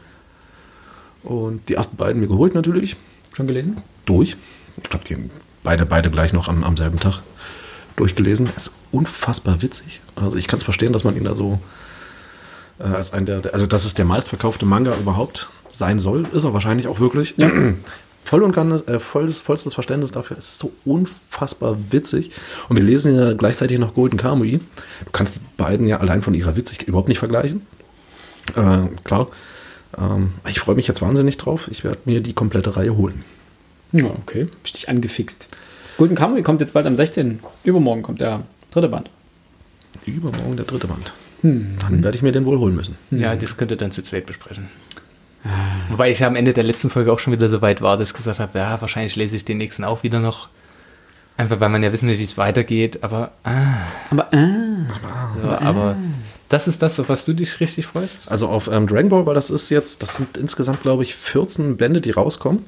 [1.25, 2.97] Und die ersten beiden mir geholt natürlich.
[3.33, 3.79] Schon gelesen?
[4.05, 4.37] Durch.
[4.77, 5.31] Ich glaube, die haben
[5.63, 7.23] beide, beide gleich noch am, am selben Tag
[7.97, 8.51] durchgelesen.
[8.57, 10.01] Ist unfassbar witzig.
[10.15, 11.59] Also ich kann es verstehen, dass man ihn da so
[12.79, 16.55] äh, als ein der, also dass es der meistverkaufte Manga überhaupt sein soll, ist er
[16.55, 17.35] wahrscheinlich auch wirklich.
[18.25, 20.39] Voll und ganz, äh, volles, vollstes Verständnis dafür.
[20.39, 22.31] Es ist so unfassbar witzig.
[22.71, 24.61] Und wir lesen ja gleichzeitig noch Golden Kamui.
[25.05, 27.67] Du kannst die beiden ja allein von ihrer Witzigkeit überhaupt nicht vergleichen.
[28.57, 29.29] Äh, klar.
[29.99, 31.69] Ähm, ich freue mich jetzt wahnsinnig drauf.
[31.71, 33.25] Ich werde mir die komplette Reihe holen.
[33.93, 34.49] Ja, okay.
[34.63, 35.49] Bist dich angefixt.
[35.97, 37.41] Golden Kamuy kommt jetzt bald am 16.
[37.63, 38.43] Übermorgen kommt der
[38.73, 39.11] dritte Band.
[40.07, 41.13] Übermorgen der dritte Band.
[41.43, 42.97] Dann werde ich mir den wohl holen müssen.
[43.11, 44.69] Ja, das könnt ihr dann zu zweit besprechen.
[45.91, 48.09] Wobei ich ja am Ende der letzten Folge auch schon wieder so weit war, dass
[48.09, 50.49] ich gesagt habe, ja, wahrscheinlich lese ich den nächsten auch wieder noch.
[51.37, 53.05] Einfach weil man ja wissen will, wie es weitergeht.
[53.05, 53.75] Aber, ah,
[54.11, 54.47] Aber, äh,
[55.43, 55.97] so, aber
[56.55, 58.31] das ist das, auf was du dich richtig freust?
[58.31, 61.77] Also auf ähm, Dragon Ball, weil das ist jetzt, das sind insgesamt, glaube ich, 14
[61.77, 62.65] Bände, die rauskommen.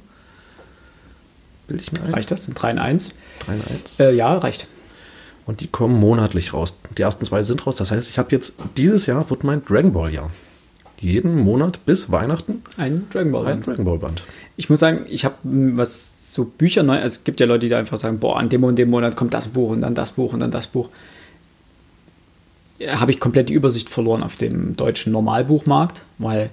[1.68, 2.12] bilde ich mir ein.
[2.12, 2.48] Reicht das?
[2.48, 3.10] 3 in 1?
[3.46, 4.00] 3 in 1.
[4.00, 4.66] Äh, ja, reicht.
[5.46, 6.74] Und die kommen monatlich raus.
[6.98, 7.76] Die ersten zwei sind raus.
[7.76, 10.30] Das heißt, ich habe jetzt, dieses Jahr wird mein Dragon Ball Jahr.
[10.98, 13.46] Jeden Monat bis Weihnachten Ein Dragon Ball.
[13.46, 14.24] ein Dragon Ball Band.
[14.56, 16.96] Ich muss sagen, ich habe was so Bücher neu.
[16.96, 19.32] Also es gibt ja Leute, die einfach sagen, boah, an dem und dem Monat kommt
[19.32, 20.88] das Buch und dann das Buch und dann das Buch.
[22.86, 26.50] Habe ich komplett die Übersicht verloren auf dem deutschen Normalbuchmarkt, weil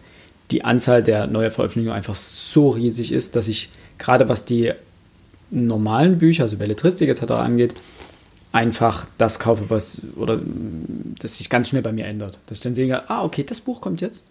[0.52, 4.72] die Anzahl der neuen Veröffentlichungen einfach so riesig ist, dass ich gerade was die
[5.50, 7.32] normalen Bücher, also Belletristik etc.
[7.32, 7.74] angeht,
[8.52, 10.40] einfach das kaufe, was oder
[11.20, 12.38] das sich ganz schnell bei mir ändert.
[12.46, 14.24] Dass ich dann sehe, ah, okay, das Buch kommt jetzt.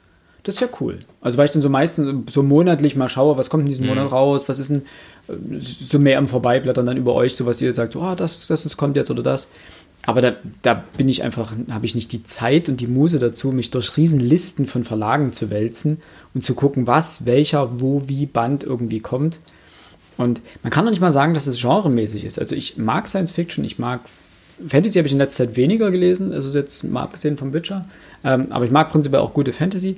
[0.44, 0.98] Das ist ja cool.
[1.20, 4.10] Also weil ich dann so meistens so monatlich mal schaue, was kommt in diesem Monat
[4.10, 4.82] raus, was ist denn
[5.28, 8.64] äh, so mehr am Vorbeiblättern dann über euch, so was ihr sagt, oh, das, das,
[8.64, 9.48] das kommt jetzt oder das.
[10.04, 13.52] Aber da, da bin ich einfach, habe ich nicht die Zeit und die Muse dazu,
[13.52, 16.02] mich durch Riesenlisten von Verlagen zu wälzen
[16.34, 19.38] und zu gucken, was, welcher, wo, wie Band irgendwie kommt.
[20.16, 22.38] Und man kann doch nicht mal sagen, dass es genremäßig ist.
[22.38, 24.00] Also ich mag Science Fiction, ich mag
[24.66, 27.86] Fantasy habe ich in letzter Zeit weniger gelesen, also jetzt mal abgesehen vom Witcher.
[28.24, 29.96] Ähm, aber ich mag prinzipiell auch gute Fantasy.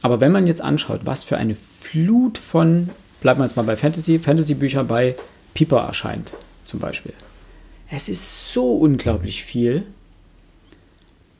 [0.00, 2.90] Aber wenn man jetzt anschaut, was für eine Flut von,
[3.20, 5.14] bleiben wir jetzt mal bei Fantasy, Fantasy-Bücher bei
[5.54, 6.32] Piper erscheint,
[6.64, 7.12] zum Beispiel.
[7.94, 9.84] Es ist so unglaublich viel.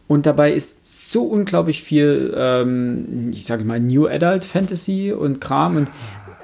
[0.07, 5.77] Und dabei ist so unglaublich viel, ähm, ich sage mal, New Adult Fantasy und Kram.
[5.77, 5.89] Und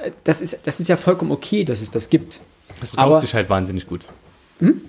[0.03, 2.41] äh, das ist, das ist ja vollkommen okay, dass es das gibt.
[2.81, 4.07] Das verkauft Aber- sich halt wahnsinnig gut.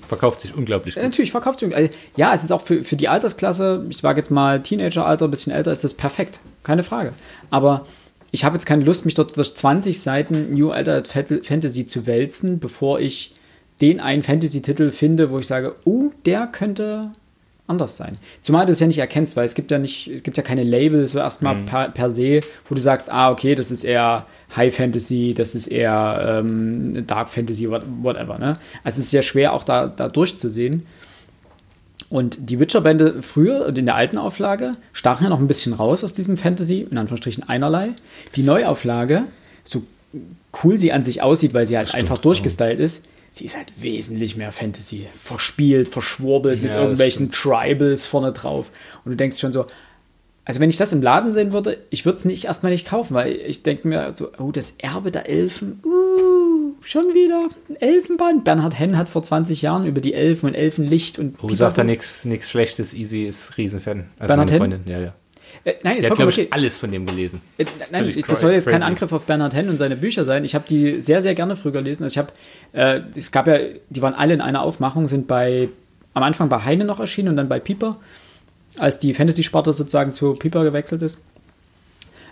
[0.07, 1.03] Verkauft sich unglaublich gut.
[1.03, 1.75] Natürlich, verkauft sich.
[1.75, 5.31] Also, Ja, es ist auch für, für die Altersklasse, ich sage jetzt mal Teenageralter, ein
[5.31, 6.39] bisschen älter, ist das perfekt.
[6.63, 7.13] Keine Frage.
[7.51, 7.85] Aber
[8.31, 12.59] ich habe jetzt keine Lust, mich dort durch 20 Seiten New Adult Fantasy zu wälzen,
[12.59, 13.35] bevor ich
[13.81, 17.11] den einen Fantasy-Titel finde, wo ich sage, oh, der könnte
[17.67, 18.17] anders sein.
[18.41, 20.63] Zumal du es ja nicht erkennst, weil es gibt ja nicht, es gibt ja keine
[20.63, 24.25] Labels so erstmal per, per se, wo du sagst, ah, okay, das ist eher
[24.55, 28.39] High Fantasy, das ist eher ähm, Dark Fantasy, what- whatever.
[28.39, 28.55] Ne?
[28.83, 30.87] Also es ist sehr schwer, auch da, da durchzusehen.
[32.09, 36.03] Und die Witcher-Bände früher und in der alten Auflage stachen ja noch ein bisschen raus
[36.03, 37.89] aus diesem Fantasy, in Anführungsstrichen einerlei.
[38.35, 39.23] Die Neuauflage,
[39.63, 39.83] so
[40.63, 44.35] cool sie an sich aussieht, weil sie halt einfach durchgestylt ist, sie ist halt wesentlich
[44.35, 45.07] mehr Fantasy.
[45.15, 48.71] Verspielt, verschwurbelt mit Ja, das irgendwelchen Tribals vorne drauf.
[49.05, 49.65] Und du denkst schon so,
[50.45, 53.13] also wenn ich das im Laden sehen würde, ich würde es nicht erstmal nicht kaufen,
[53.13, 58.45] weil ich denke mir so, oh, das Erbe der Elfen, uh, schon wieder ein Elfenband.
[58.45, 61.83] Bernhard Henn hat vor 20 Jahren über die Elfen und Elfenlicht und Oh, sagt da
[61.83, 62.95] nichts nichts Schlechtes.
[62.95, 64.09] Easy ist Riesenfan.
[64.17, 64.59] Also Bernhard meine Henn?
[64.59, 65.13] Freundin, ja, ja.
[65.63, 66.47] Äh, nein, ist vollkommen okay.
[66.51, 67.41] alles von dem gelesen.
[67.57, 68.85] Äh, Nein, das soll jetzt kein crazy.
[68.85, 70.43] Angriff auf Bernhard Henn und seine Bücher sein.
[70.43, 72.03] Ich habe die sehr, sehr gerne früher gelesen.
[72.03, 72.33] Also ich habe,
[72.73, 73.57] äh, es gab ja,
[73.89, 75.69] die waren alle in einer Aufmachung, sind bei,
[76.13, 77.97] am Anfang bei Heine noch erschienen und dann bei Pieper,
[78.77, 81.19] als die Fantasy-Sparte sozusagen zu Pieper gewechselt ist.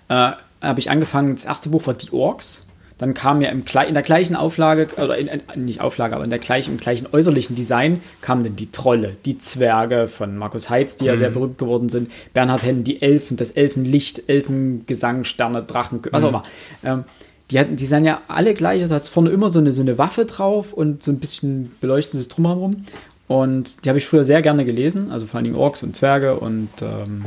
[0.10, 2.67] Äh, habe ich angefangen, das erste Buch war Die Orks.
[2.98, 6.40] Dann kam ja im, in der gleichen Auflage, oder in, nicht Auflage, aber in der
[6.40, 11.06] gleichen, im gleichen äußerlichen Design kamen dann die Trolle, die Zwerge von Markus Heitz, die
[11.06, 16.24] ja sehr berühmt geworden sind, Bernhard Hennen, die Elfen, das Elfenlicht, Elfengesang, Sterne, Drachen, was
[16.24, 16.44] auch immer.
[16.84, 17.04] Ähm,
[17.52, 19.98] die, hatten, die sahen ja alle gleich, also hat vorne immer so eine, so eine
[19.98, 22.84] Waffe drauf und so ein bisschen beleuchtetes Drumherum.
[23.28, 26.36] Und die habe ich früher sehr gerne gelesen, also vor allen Dingen Orks und Zwerge
[26.36, 27.26] und ähm,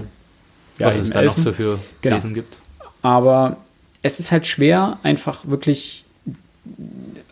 [0.79, 2.17] ja, Was es da noch so für Genau.
[2.17, 2.57] Lesen gibt.
[3.03, 3.59] Aber
[4.03, 6.05] es ist halt schwer, einfach wirklich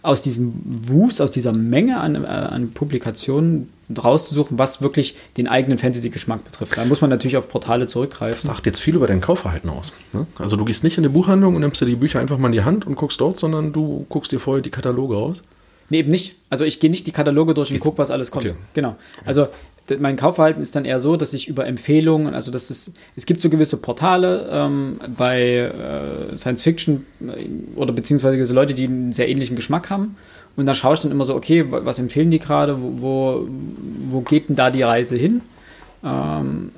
[0.02, 3.68] aus diesem Wust, aus dieser Menge an, äh, an Publikationen
[4.02, 6.76] rauszusuchen, was wirklich den eigenen Fantasy-Geschmack betrifft.
[6.76, 8.46] Da muss man natürlich auf Portale Das zurückgreifen.
[8.46, 9.92] sagt jetzt viel über dein Kaufverhalten aus.
[10.12, 10.26] Ne?
[10.38, 12.52] Also du gehst nicht in eine Buchhandlung und nimmst dir die Bücher einfach mal in
[12.52, 15.42] die Hand und guckst dort, sondern du guckst dir vorher die Kataloge aus.
[15.88, 16.36] Nee, eben nicht.
[16.50, 18.44] Also ich gehe nicht die Kataloge durch und gucke, was alles kommt.
[18.44, 18.54] okay.
[18.74, 18.96] Genau.
[19.24, 19.48] Also
[19.98, 23.40] mein Kaufverhalten ist dann eher so, dass ich über Empfehlungen, also das ist, es gibt
[23.40, 25.70] so gewisse Portale ähm, bei
[26.32, 27.44] äh, Science Fiction äh,
[27.76, 30.16] oder beziehungsweise gewisse Leute, die einen sehr ähnlichen Geschmack haben.
[30.56, 33.48] Und da schaue ich dann immer so, okay, wa- was empfehlen die gerade, wo, wo,
[34.10, 35.40] wo geht denn da die Reise hin?
[36.04, 36.70] Ähm,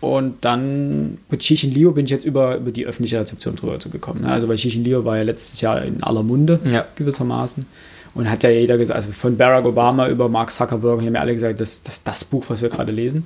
[0.00, 3.88] und dann mit Chichin Leo bin ich jetzt über, über die öffentliche Rezeption drüber zu
[3.88, 4.22] gekommen.
[4.22, 4.28] Ne?
[4.32, 6.84] Also bei Chichin Leo war ja letztes Jahr in aller Munde Ja.
[6.96, 7.66] gewissermaßen.
[8.14, 11.34] Und hat ja jeder gesagt, also von Barack Obama über Mark Zuckerberg, haben ja alle
[11.34, 13.24] gesagt, das, das ist das Buch, was wir gerade lesen.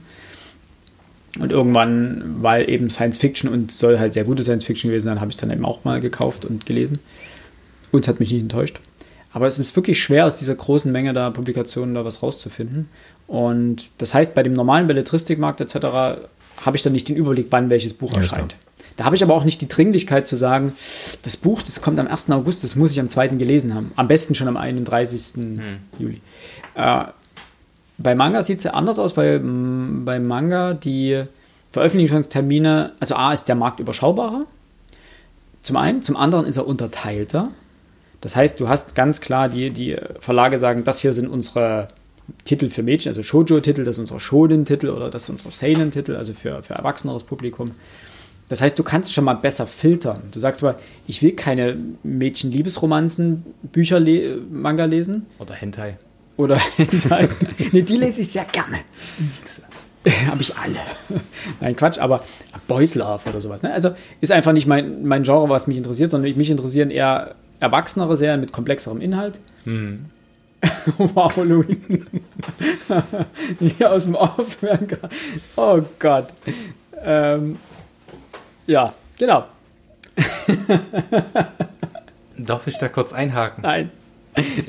[1.38, 5.20] Und irgendwann, weil eben Science Fiction und soll halt sehr gute Science Fiction gewesen sein,
[5.20, 7.00] habe ich es dann eben auch mal gekauft und gelesen.
[7.92, 8.80] Und es hat mich nicht enttäuscht.
[9.32, 12.88] Aber es ist wirklich schwer, aus dieser großen Menge der Publikationen da was rauszufinden.
[13.26, 15.74] Und das heißt, bei dem normalen Belletristikmarkt etc.
[16.64, 18.56] habe ich dann nicht den Überblick, wann welches Buch Ja, erscheint.
[18.96, 20.72] Da habe ich aber auch nicht die Dringlichkeit zu sagen,
[21.22, 22.30] das Buch, das kommt am 1.
[22.30, 23.28] August, das muss ich am 2.
[23.28, 23.92] gelesen haben.
[23.96, 25.34] Am besten schon am 31.
[25.98, 26.20] Juli.
[26.74, 27.04] Äh,
[27.98, 31.24] bei Manga sieht es ja anders aus, weil mh, bei Manga die
[31.72, 34.44] Veröffentlichungstermine, also A ist der Markt überschaubarer,
[35.62, 37.48] zum einen, zum anderen ist er unterteilter.
[38.20, 41.88] Das heißt, du hast ganz klar, die, die Verlage sagen, das hier sind unsere
[42.44, 46.34] Titel für Mädchen, also Shoujo-Titel, das ist unser Shonen-Titel oder das ist unser Seinen-Titel, also
[46.34, 47.72] für, für erwachseneres Publikum.
[48.48, 50.22] Das heißt, du kannst schon mal besser filtern.
[50.30, 55.26] Du sagst aber, ich will keine Mädchen-Liebesromanzen, Bücher, le Manga lesen.
[55.38, 55.96] Oder Hentai.
[56.36, 57.28] Oder Hentai.
[57.72, 58.78] nee, die lese ich sehr gerne.
[60.28, 60.78] Habe ich alle.
[61.60, 62.22] Nein, Quatsch, aber
[62.68, 63.62] Boys Love oder sowas.
[63.62, 63.72] Ne?
[63.72, 63.90] Also
[64.20, 68.40] ist einfach nicht mein, mein Genre, was mich interessiert, sondern mich interessieren eher erwachsenere Serien
[68.40, 69.40] mit komplexerem Inhalt.
[69.64, 70.06] Hm.
[70.98, 71.76] wow, Louis.
[73.58, 74.88] Hier aus dem Off werden.
[75.56, 76.28] Oh Gott.
[77.02, 77.56] Ähm,
[78.66, 79.44] ja, genau.
[82.38, 83.62] Darf ich da kurz einhaken?
[83.62, 83.90] Nein.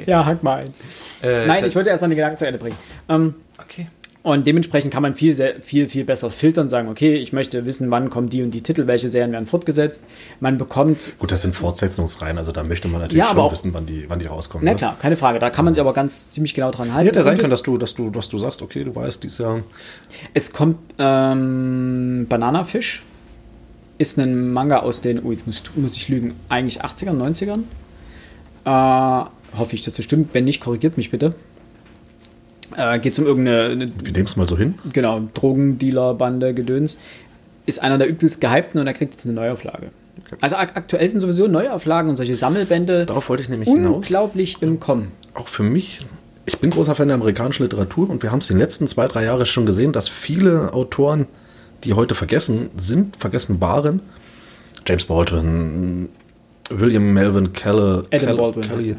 [0.05, 0.73] Ja, hack mal ein.
[1.21, 2.77] Äh, Nein, ich wollte erstmal den Gedanken zu Ende bringen.
[3.09, 3.87] Ähm, Okay.
[4.23, 7.91] und dementsprechend kann man viel, sehr, viel, viel besser filtern, sagen, okay, ich möchte wissen,
[7.91, 10.05] wann kommen die und die Titel, welche Serien werden fortgesetzt.
[10.39, 13.73] Man bekommt, Gut, das sind Fortsetzungsreihen, also da möchte man natürlich Ja, schon auch- wissen,
[13.73, 14.63] wann die, wann die rauskommen.
[14.63, 14.77] na ne?
[14.77, 17.07] klar, keine Frage, da kann man sich aber ganz ziemlich genau dran halten.
[17.07, 19.39] Hätte ja sein können, dass du, dass du, dass du sagst, okay, du weißt, dieses
[19.39, 19.61] Jahr.
[20.33, 23.03] Es kommt ähm, Bananafisch,
[23.97, 27.59] ist ein Manga aus den, oh, jetzt muss, muss ich lügen, eigentlich 80ern, 90ern.
[28.65, 30.33] Äh, hoffe ich, das stimmt.
[30.33, 31.33] Wenn nicht, korrigiert mich bitte.
[32.75, 34.75] Äh, Geht es um irgendeine, eine, Wir nehmen es mal so hin.
[34.93, 36.97] genau, Drogendealer-Bande, Gedöns.
[37.65, 39.89] Ist einer der übelst gehypten und er kriegt jetzt eine Neuauflage.
[40.41, 43.95] Also ak aktuell sind sowieso Neuauflagen und solche Sammelbände Darauf wollte ich nämlich hinaus.
[43.97, 45.11] unglaublich im Kommen.
[45.33, 45.99] Auch für mich,
[46.45, 49.07] ich bin großer Fan der amerikanischen Literatur und wir haben es in den letzten zwei,
[49.07, 51.27] drei Jahren schon gesehen, dass viele Autoren,
[51.83, 54.01] die heute vergessen sind, vergessen waren,
[54.87, 56.09] James Baldwin,
[56.69, 58.95] William Melvin Keller, Adam Keller- Baldwin Kelly,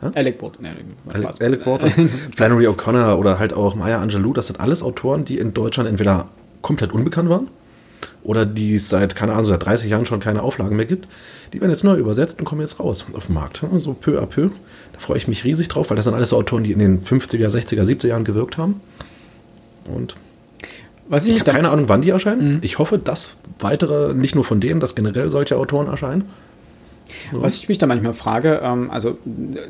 [0.00, 0.16] er.
[0.16, 0.66] Alec Baldwin.
[1.06, 1.26] Nee.
[1.40, 5.52] Alec Baldwin, Flannery O'Connor oder halt auch Maya Angelou, das sind alles Autoren, die in
[5.52, 6.28] Deutschland entweder
[6.62, 7.48] komplett unbekannt waren
[8.22, 11.06] oder die es seit, keine Ahnung, seit 30 Jahren schon keine Auflagen mehr gibt.
[11.52, 13.62] Die werden jetzt neu übersetzt und kommen jetzt raus auf den Markt.
[13.76, 14.50] So peu à peu.
[14.92, 17.02] Da freue ich mich riesig drauf, weil das sind alles so Autoren, die in den
[17.02, 18.80] 50er, 60er, 70er Jahren gewirkt haben.
[19.86, 20.16] Und
[21.10, 22.60] Was ich ich, habe keine Ahnung, wann die erscheinen.
[22.62, 26.24] Ich hoffe, dass weitere, nicht nur von denen, dass generell solche Autoren erscheinen.
[27.32, 29.18] Was ich mich da manchmal frage, ähm, also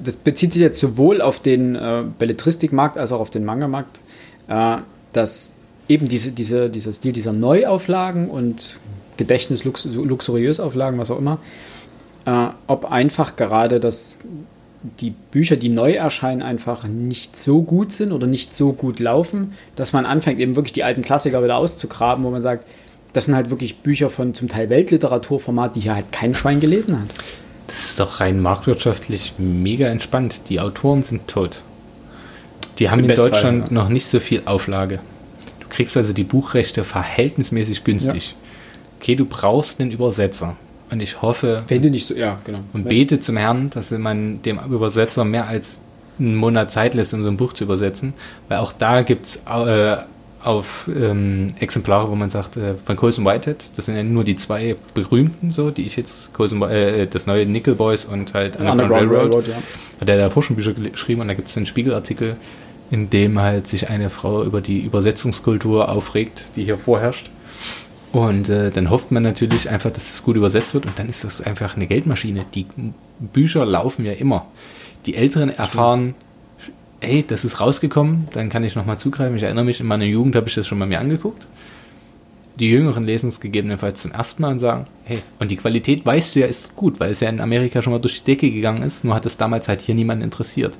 [0.03, 4.01] das bezieht sich jetzt sowohl auf den äh, Belletristikmarkt als auch auf den Manga-Markt,
[4.49, 4.77] äh,
[5.15, 5.55] dass
[5.89, 8.77] eben diese, diese, dieser Stil dieser Neuauflagen und
[9.17, 11.39] Gedächtnis, Lux, luxuriös Auflagen, was auch immer,
[12.27, 14.19] äh, ob einfach gerade das,
[14.83, 19.53] die Bücher, die neu erscheinen, einfach nicht so gut sind oder nicht so gut laufen,
[19.77, 22.67] dass man anfängt, eben wirklich die alten Klassiker wieder auszugraben, wo man sagt,
[23.13, 27.01] das sind halt wirklich Bücher von zum Teil Weltliteraturformat, die hier halt kein Schwein gelesen
[27.01, 27.09] hat.
[27.67, 30.49] Das ist doch rein marktwirtschaftlich mega entspannt.
[30.49, 31.63] Die Autoren sind tot.
[32.79, 33.75] Die haben Im in Deutschland ja.
[33.75, 35.01] noch nicht so viel Auflage.
[35.61, 38.35] Du kriegst also die Buchrechte verhältnismäßig günstig.
[38.99, 40.57] Okay, du brauchst einen Übersetzer.
[40.91, 42.61] Und ich hoffe Wenn du nicht so, ja, genau.
[42.73, 45.81] und bete zum Herrn, dass man dem Übersetzer mehr als
[46.19, 48.13] einen Monat Zeit lässt, um so ein Buch zu übersetzen.
[48.49, 49.97] Weil auch da gibt es äh,
[50.43, 54.37] auf ähm, Exemplare, wo man sagt, äh, von Colson Whitehead, das sind ja nur die
[54.37, 59.11] zwei berühmten, so, die ich jetzt, Colson, äh, das neue Nickel Boys und halt Underground
[59.11, 59.55] Railroad, ja.
[60.01, 62.37] hat er da Forschungsbücher geschrieben und da gibt es einen Spiegelartikel,
[62.91, 67.31] in dem halt sich eine Frau über die Übersetzungskultur aufregt, die hier vorherrscht.
[68.13, 71.23] Und äh, dann hofft man natürlich einfach, dass das gut übersetzt wird und dann ist
[71.23, 72.45] das einfach eine Geldmaschine.
[72.55, 72.67] Die
[73.21, 74.47] Bücher laufen ja immer.
[75.07, 76.15] Die Älteren erfahren,
[77.01, 79.37] ey, das ist rausgekommen, dann kann ich nochmal zugreifen.
[79.37, 81.47] Ich erinnere mich, in meiner Jugend habe ich das schon mal mir angeguckt.
[82.59, 86.35] Die Jüngeren lesen es gegebenenfalls zum ersten Mal und sagen, hey, und die Qualität weißt
[86.35, 88.83] du ja ist gut, weil es ja in Amerika schon mal durch die Decke gegangen
[88.83, 90.77] ist, nur hat es damals halt hier niemanden interessiert.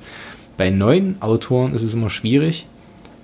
[0.59, 2.67] Bei neuen Autoren ist es immer schwierig,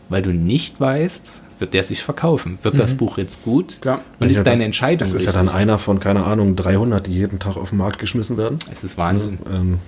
[0.09, 2.59] weil du nicht weißt, wird der sich verkaufen?
[2.62, 3.80] Wird das Buch jetzt gut?
[3.80, 4.00] Klar.
[4.20, 5.46] Und ist Ja, deine das- Entscheidung Das ist ja richtig?
[5.48, 8.59] dann einer von, keine Ahnung, 300, die jeden Tag auf den Markt geschmissen werden.
[8.72, 9.38] Es ist Wahnsinn.
[9.52, 9.78] Ähm,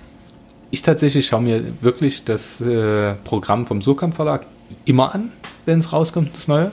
[0.71, 4.45] Ich tatsächlich schaue mir wirklich das äh, Programm vom Surkamp Verlag
[4.85, 5.31] immer an,
[5.65, 6.71] wenn es rauskommt, das neue.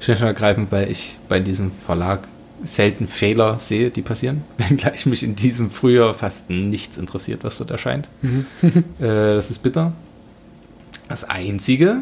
[0.00, 2.20] Schlicht und ergreifend, weil ich bei diesem Verlag
[2.64, 7.70] selten Fehler sehe, die passieren, wenngleich mich in diesem Frühjahr fast nichts interessiert, was dort
[7.70, 8.08] erscheint.
[8.62, 9.92] äh, das ist bitter.
[11.08, 11.98] Das Einzige,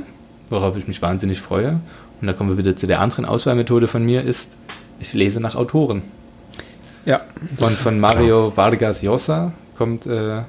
[0.48, 1.80] worauf ich mich wahnsinnig freue,
[2.20, 4.56] und da kommen wir wieder zu der anderen Auswahlmethode von mir, ist,
[4.98, 6.02] ich lese nach Autoren.
[7.04, 7.22] Ja.
[7.58, 10.42] Und von Mario Vargas Llosa kommt äh,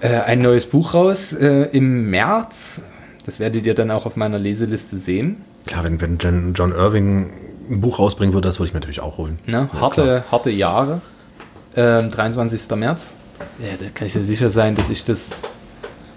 [0.00, 2.82] äh, ein neues Buch raus äh, im März.
[3.26, 5.44] Das werdet ihr dann auch auf meiner Leseliste sehen.
[5.66, 7.30] klar, wenn, wenn Jen, John Irving
[7.70, 9.38] ein Buch rausbringen würde, das würde ich mir natürlich auch holen.
[9.46, 9.68] Ne?
[9.72, 11.00] Ja, harte, harte Jahre.
[11.76, 12.76] Ähm, 23.
[12.76, 13.16] März.
[13.58, 15.42] Ja, da kann ich dir sicher sein, dass ich das.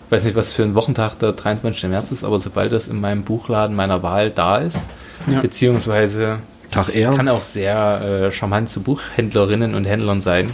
[0.06, 1.90] Ich weiß nicht, was für ein Wochentag der 23.
[1.90, 4.90] März ist, aber sobald das in meinem Buchladen meiner Wahl da ist,
[5.28, 5.42] Ja.
[5.42, 6.38] beziehungsweise
[6.70, 7.14] Tag eher.
[7.14, 10.52] kann auch sehr äh, charmant zu Buchhändlerinnen und Händlern sein.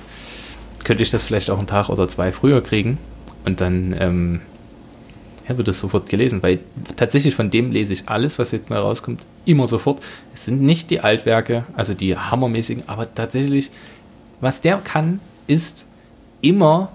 [0.84, 2.97] könnte ich das vielleicht auch einen Tag oder zwei früher kriegen
[3.45, 4.41] und dann ähm,
[5.47, 6.60] ja, wird es sofort gelesen, weil
[6.95, 10.02] tatsächlich von dem lese ich alles, was jetzt neu rauskommt, immer sofort.
[10.34, 13.70] Es sind nicht die Altwerke, also die hammermäßigen, aber tatsächlich,
[14.39, 15.88] was der kann, ist
[16.41, 16.91] immer,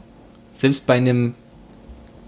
[0.52, 1.34] selbst bei einem,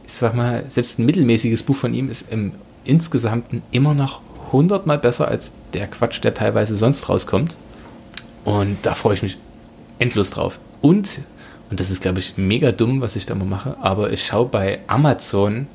[0.08, 2.52] ich sag mal, selbst ein mittelmäßiges Buch von ihm ist im
[2.84, 7.54] Insgesamten immer noch hundertmal besser als der Quatsch, der teilweise sonst rauskommt.
[8.46, 9.36] Und da freue ich mich
[9.98, 10.58] endlos drauf.
[10.80, 11.20] Und,
[11.68, 14.48] und das ist, glaube ich, mega dumm, was ich da mal mache, aber ich schaue
[14.48, 15.66] bei Amazon,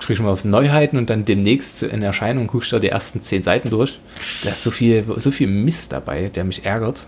[0.00, 3.44] sprich mal auf Neuheiten und dann demnächst in Erscheinung guckst du da die ersten zehn
[3.44, 4.00] Seiten durch.
[4.42, 7.06] Da ist so viel, so viel Mist dabei, der mich ärgert.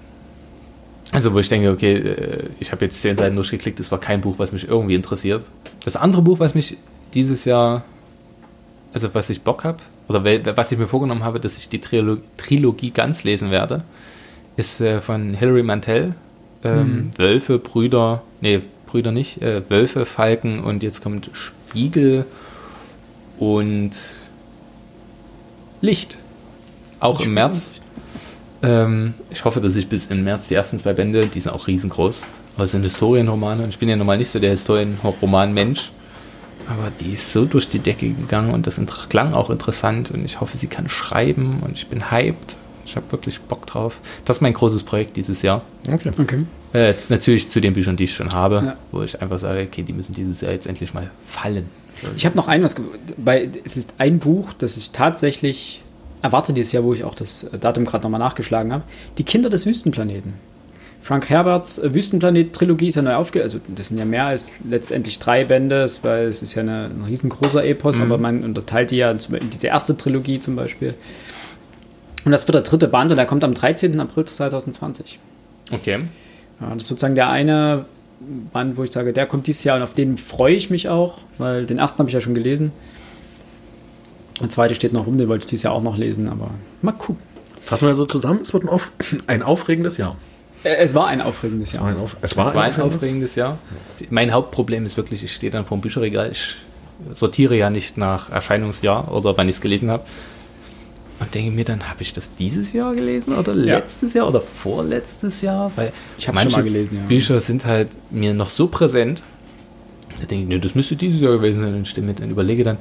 [1.13, 4.21] Also, wo ich denke, okay, äh, ich habe jetzt zehn Seiten durchgeklickt, das war kein
[4.21, 5.45] Buch, was mich irgendwie interessiert.
[5.85, 6.77] Das andere Buch, was mich
[7.15, 7.85] dieses Jahr,
[8.93, 9.79] also was ich Bock habe,
[10.09, 10.25] oder
[10.57, 13.83] was ich mir vorgenommen habe, dass ich die Trilo Trilogie ganz lesen werde,
[14.57, 16.15] ist äh, von Hilary Mantel.
[16.65, 17.19] Ähm, mhm.
[17.19, 22.25] Wölfe, Brüder, nee, Brüder nicht, äh, Wölfe, Falken und jetzt kommt Spiegel
[23.39, 23.93] und
[25.81, 26.19] Licht.
[27.01, 27.75] Auch im März.
[28.67, 31.69] Ähm, ich hoffe, dass ich bis im März die ersten zwei Bände, die sind auch
[31.69, 32.25] riesengroß,
[32.57, 35.93] aber es sind Historienromane und ich bin ja normal nicht so der Historienroman-Mensch.
[36.69, 40.41] Aber die ist so durch die Decke gegangen und das klang auch interessant und ich
[40.41, 42.57] hoffe, sie kann schreiben und ich bin hyped.
[42.85, 43.99] Ich habe wirklich Bock drauf.
[44.25, 45.63] Das ist mein großes Projekt dieses Jahr.
[45.89, 46.11] Okay.
[46.19, 46.45] okay.
[46.73, 48.77] Äh, natürlich zu den Büchern, die ich schon habe, ja.
[48.91, 51.71] wo ich einfach sage, okay, die müssen dieses Jahr jetzt endlich mal fallen.
[52.17, 52.75] Ich habe noch ein was,
[53.17, 55.83] weil es ist ein Buch, das ich tatsächlich
[56.23, 58.85] erwarte dieses Jahr, wo ich auch das Datum gerade nochmal nachgeschlagen habe.
[59.19, 60.35] Die Kinder des Wüstenplaneten.
[61.07, 63.41] Frank Herberts äh, Wüstenplanet-Trilogie ist ja neu aufge...
[63.41, 67.05] Also das sind ja mehr als letztendlich drei Bände, weil es ist ja eine, ein
[67.07, 68.03] riesengroßer Epos, mhm.
[68.03, 70.95] aber man unterteilt die ja in diese erste Trilogie zum Beispiel.
[72.25, 74.01] Und das wird der dritte Band und der kommt am 13.
[74.01, 75.21] April 2020.
[75.71, 76.01] Okay.
[76.61, 77.85] Ja, das ist sozusagen der eine
[78.53, 81.19] Band, wo ich sage, der kommt dieses Jahr und auf den freue ich mich auch,
[81.39, 82.73] weil den ersten habe ich ja schon gelesen.
[84.41, 86.51] Der zweite steht noch rum, den wollte ich dieses Jahr auch noch lesen, aber
[86.83, 87.23] mal gucken.
[87.65, 88.93] Fassen wir so zusammen, es wird ein, auf,
[89.27, 90.17] ein aufregendes Jahr.
[90.63, 91.83] Äh, es war ein aufregendes Jahr.
[91.83, 93.59] Es war ein, auf, es war es war ein, ein aufregendes Jahr.
[94.11, 96.57] Mein Hauptproblem ist wirklich, ich stehe dann vor dem Bücherregal, ich
[97.13, 100.05] sortiere ja nicht nach Erscheinungsjahr oder wann ich es gelesen habe.
[101.19, 103.79] Und denke mir dann, habe ich das dieses Jahr gelesen oder ja.
[103.79, 105.73] letztes Jahr oder vorletztes Jahr?
[105.75, 107.03] Weil ich habe schon mal gelesen, ja.
[107.07, 109.23] Bücher sind halt mir noch so präsent.
[110.21, 111.75] Da denke ich, nee, das müsste dieses Jahr gewesen sein.
[111.75, 112.77] Und stimme mit und überlege dann,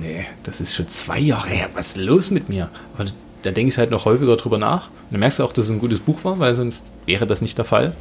[0.00, 1.68] nee, das ist schon zwei Jahre her.
[1.74, 2.68] Was ist los mit mir?
[2.96, 3.08] Aber
[3.42, 4.88] da denke ich halt noch häufiger drüber nach.
[4.88, 7.40] Und dann merkst du auch, dass es ein gutes Buch war, weil sonst wäre das
[7.40, 7.92] nicht der Fall.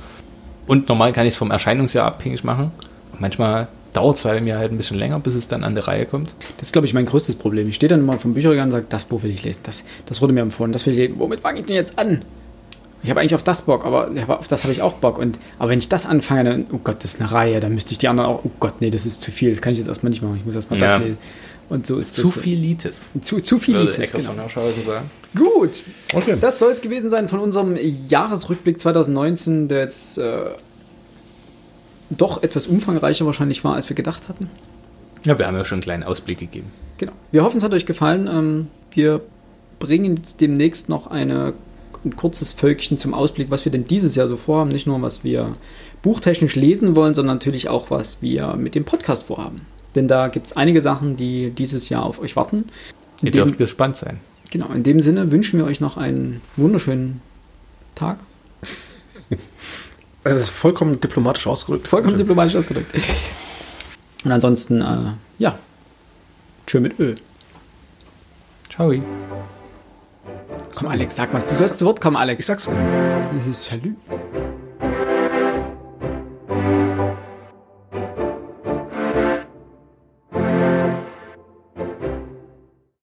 [0.66, 2.72] Und normal kann ich es vom Erscheinungsjahr abhängig machen.
[3.14, 5.88] Und manchmal dauert es bei mir halt ein bisschen länger, bis es dann an der
[5.88, 6.36] Reihe kommt.
[6.58, 7.70] Das ist, glaube ich, mein größtes Problem.
[7.70, 9.62] Ich stehe dann immer vom Bücherregal und sage, das Buch will ich lesen.
[9.64, 10.72] Das, das wurde mir empfohlen.
[10.72, 11.16] Das will ich lesen.
[11.18, 12.24] Womit fange ich denn jetzt an?
[13.04, 15.18] Ich habe eigentlich auf das Bock, aber auf das habe ich auch Bock.
[15.20, 17.92] Und, aber wenn ich das anfange, dann, oh Gott, das ist eine Reihe, dann müsste
[17.92, 19.52] ich die anderen auch, oh Gott, nee, das ist zu viel.
[19.52, 20.38] Das kann ich jetzt erstmal nicht machen.
[20.38, 20.88] Ich muss erstmal ja.
[20.88, 21.18] das lesen.
[21.70, 23.02] Und so ist zu das, viel Litis.
[23.22, 24.34] Zu, zu viel Litis, genau.
[24.48, 25.10] sagen.
[25.36, 26.38] Gut, okay.
[26.40, 30.52] das soll es gewesen sein von unserem Jahresrückblick 2019, der jetzt äh,
[32.10, 34.50] doch etwas umfangreicher wahrscheinlich war, als wir gedacht hatten.
[35.26, 36.72] Ja, wir haben ja schon einen kleinen Ausblick gegeben.
[37.00, 37.12] Genau.
[37.32, 38.28] Wir hoffen, es hat euch gefallen.
[38.28, 39.22] Ähm, wir
[39.80, 41.54] bringen demnächst noch eine,
[42.06, 44.70] ein kurzes Völkchen zum Ausblick, was wir denn dieses Jahr so vorhaben.
[44.72, 45.54] Nicht nur, was wir
[46.02, 49.62] buchtechnisch lesen wollen, sondern natürlich auch, was wir mit dem Podcast vorhaben.
[49.98, 52.66] Denn da gibt es einige Sachen, die dieses Jahr auf euch warten.
[53.24, 54.20] Ihr dem, dürft gespannt sein.
[54.52, 57.20] Genau, in dem Sinne wünschen wir euch noch einen wunderschönen
[57.96, 58.20] Tag.
[60.24, 61.88] Das ist vollkommen diplomatisch ausgedrückt.
[61.88, 62.94] Vollkommen diplomatisch ausgedrückt.
[64.24, 65.58] Und ansonsten, äh, ja,
[66.68, 67.16] tschö mit Öl.
[68.70, 68.94] Ciao.
[70.76, 71.46] Komm, Alex, sag was.
[71.46, 72.42] Du sollst zu Wort kommen, Alex.
[72.42, 72.70] Ich sag's.
[73.34, 73.96] Das ist Salü.